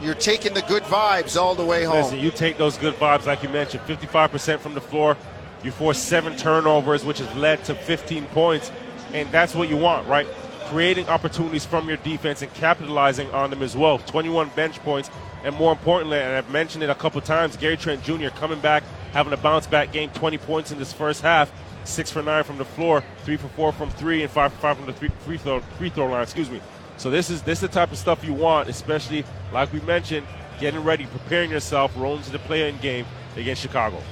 you're 0.00 0.14
taking 0.14 0.54
the 0.54 0.62
good 0.62 0.82
vibes 0.84 1.40
all 1.40 1.54
the 1.54 1.64
way 1.64 1.84
home. 1.84 2.02
Listen, 2.02 2.18
you 2.18 2.30
take 2.30 2.58
those 2.58 2.76
good 2.76 2.94
vibes, 2.94 3.26
like 3.26 3.42
you 3.42 3.48
mentioned, 3.48 3.82
55% 3.84 4.58
from 4.58 4.74
the 4.74 4.80
floor. 4.80 5.16
You 5.62 5.70
force 5.70 5.98
seven 5.98 6.36
turnovers, 6.36 7.04
which 7.04 7.18
has 7.18 7.34
led 7.36 7.64
to 7.64 7.74
15 7.74 8.26
points. 8.26 8.70
And 9.12 9.30
that's 9.30 9.54
what 9.54 9.68
you 9.68 9.76
want, 9.76 10.06
right? 10.08 10.26
Creating 10.66 11.08
opportunities 11.08 11.64
from 11.64 11.88
your 11.88 11.96
defense 11.98 12.42
and 12.42 12.52
capitalizing 12.54 13.30
on 13.30 13.50
them 13.50 13.62
as 13.62 13.76
well. 13.76 13.98
21 13.98 14.50
bench 14.56 14.78
points. 14.80 15.10
And 15.44 15.54
more 15.54 15.72
importantly, 15.72 16.18
and 16.18 16.34
I've 16.34 16.50
mentioned 16.50 16.82
it 16.82 16.90
a 16.90 16.94
couple 16.94 17.20
times, 17.20 17.56
Gary 17.56 17.76
Trent 17.76 18.02
Jr. 18.02 18.28
coming 18.30 18.58
back, 18.60 18.82
having 19.12 19.32
a 19.32 19.36
bounce 19.36 19.66
back 19.66 19.92
game, 19.92 20.10
20 20.10 20.38
points 20.38 20.72
in 20.72 20.78
this 20.78 20.92
first 20.92 21.22
half, 21.22 21.52
six 21.84 22.10
for 22.10 22.22
nine 22.22 22.44
from 22.44 22.58
the 22.58 22.64
floor, 22.64 23.04
three 23.24 23.36
for 23.36 23.48
four 23.48 23.72
from 23.72 23.90
three, 23.90 24.22
and 24.22 24.30
five 24.30 24.52
for 24.52 24.58
five 24.58 24.76
from 24.76 24.86
the 24.86 24.92
three, 24.92 25.08
free 25.24 25.38
throw 25.38 25.60
free 25.78 25.90
throw 25.90 26.06
line. 26.06 26.22
Excuse 26.22 26.50
me. 26.50 26.60
So 26.96 27.10
this 27.10 27.30
is 27.30 27.42
this 27.42 27.62
is 27.62 27.68
the 27.68 27.74
type 27.74 27.92
of 27.92 27.98
stuff 27.98 28.24
you 28.24 28.32
want, 28.32 28.68
especially 28.68 29.24
like 29.52 29.72
we 29.72 29.80
mentioned, 29.80 30.26
getting 30.58 30.82
ready, 30.82 31.06
preparing 31.06 31.50
yourself, 31.50 31.92
rolling 31.96 32.22
to 32.24 32.32
the 32.32 32.38
play-in 32.40 32.76
game 32.78 33.06
against 33.36 33.62
Chicago. 33.62 34.02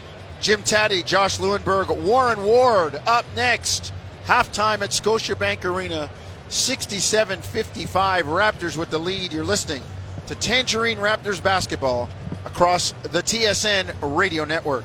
Jim 0.41 0.63
Taddy, 0.63 1.03
Josh 1.03 1.39
Lewenberg, 1.39 1.97
Warren 2.03 2.45
Ward 2.45 3.01
up 3.07 3.25
next. 3.35 3.93
Halftime 4.27 4.81
at 4.81 4.91
Scotiabank 4.91 5.65
Arena, 5.65 6.11
67 6.55 7.43
55. 7.43 8.27
Raptors 8.27 8.77
with 8.77 8.89
the 8.91 8.99
lead. 8.99 9.33
You're 9.33 9.45
listening 9.45 9.83
to 10.29 10.37
Tangerine 10.37 10.99
Raptors 10.99 11.43
basketball 11.43 12.09
across 12.47 12.93
the 13.03 13.23
TSN 13.23 13.93
radio 14.17 14.45
network. 14.45 14.85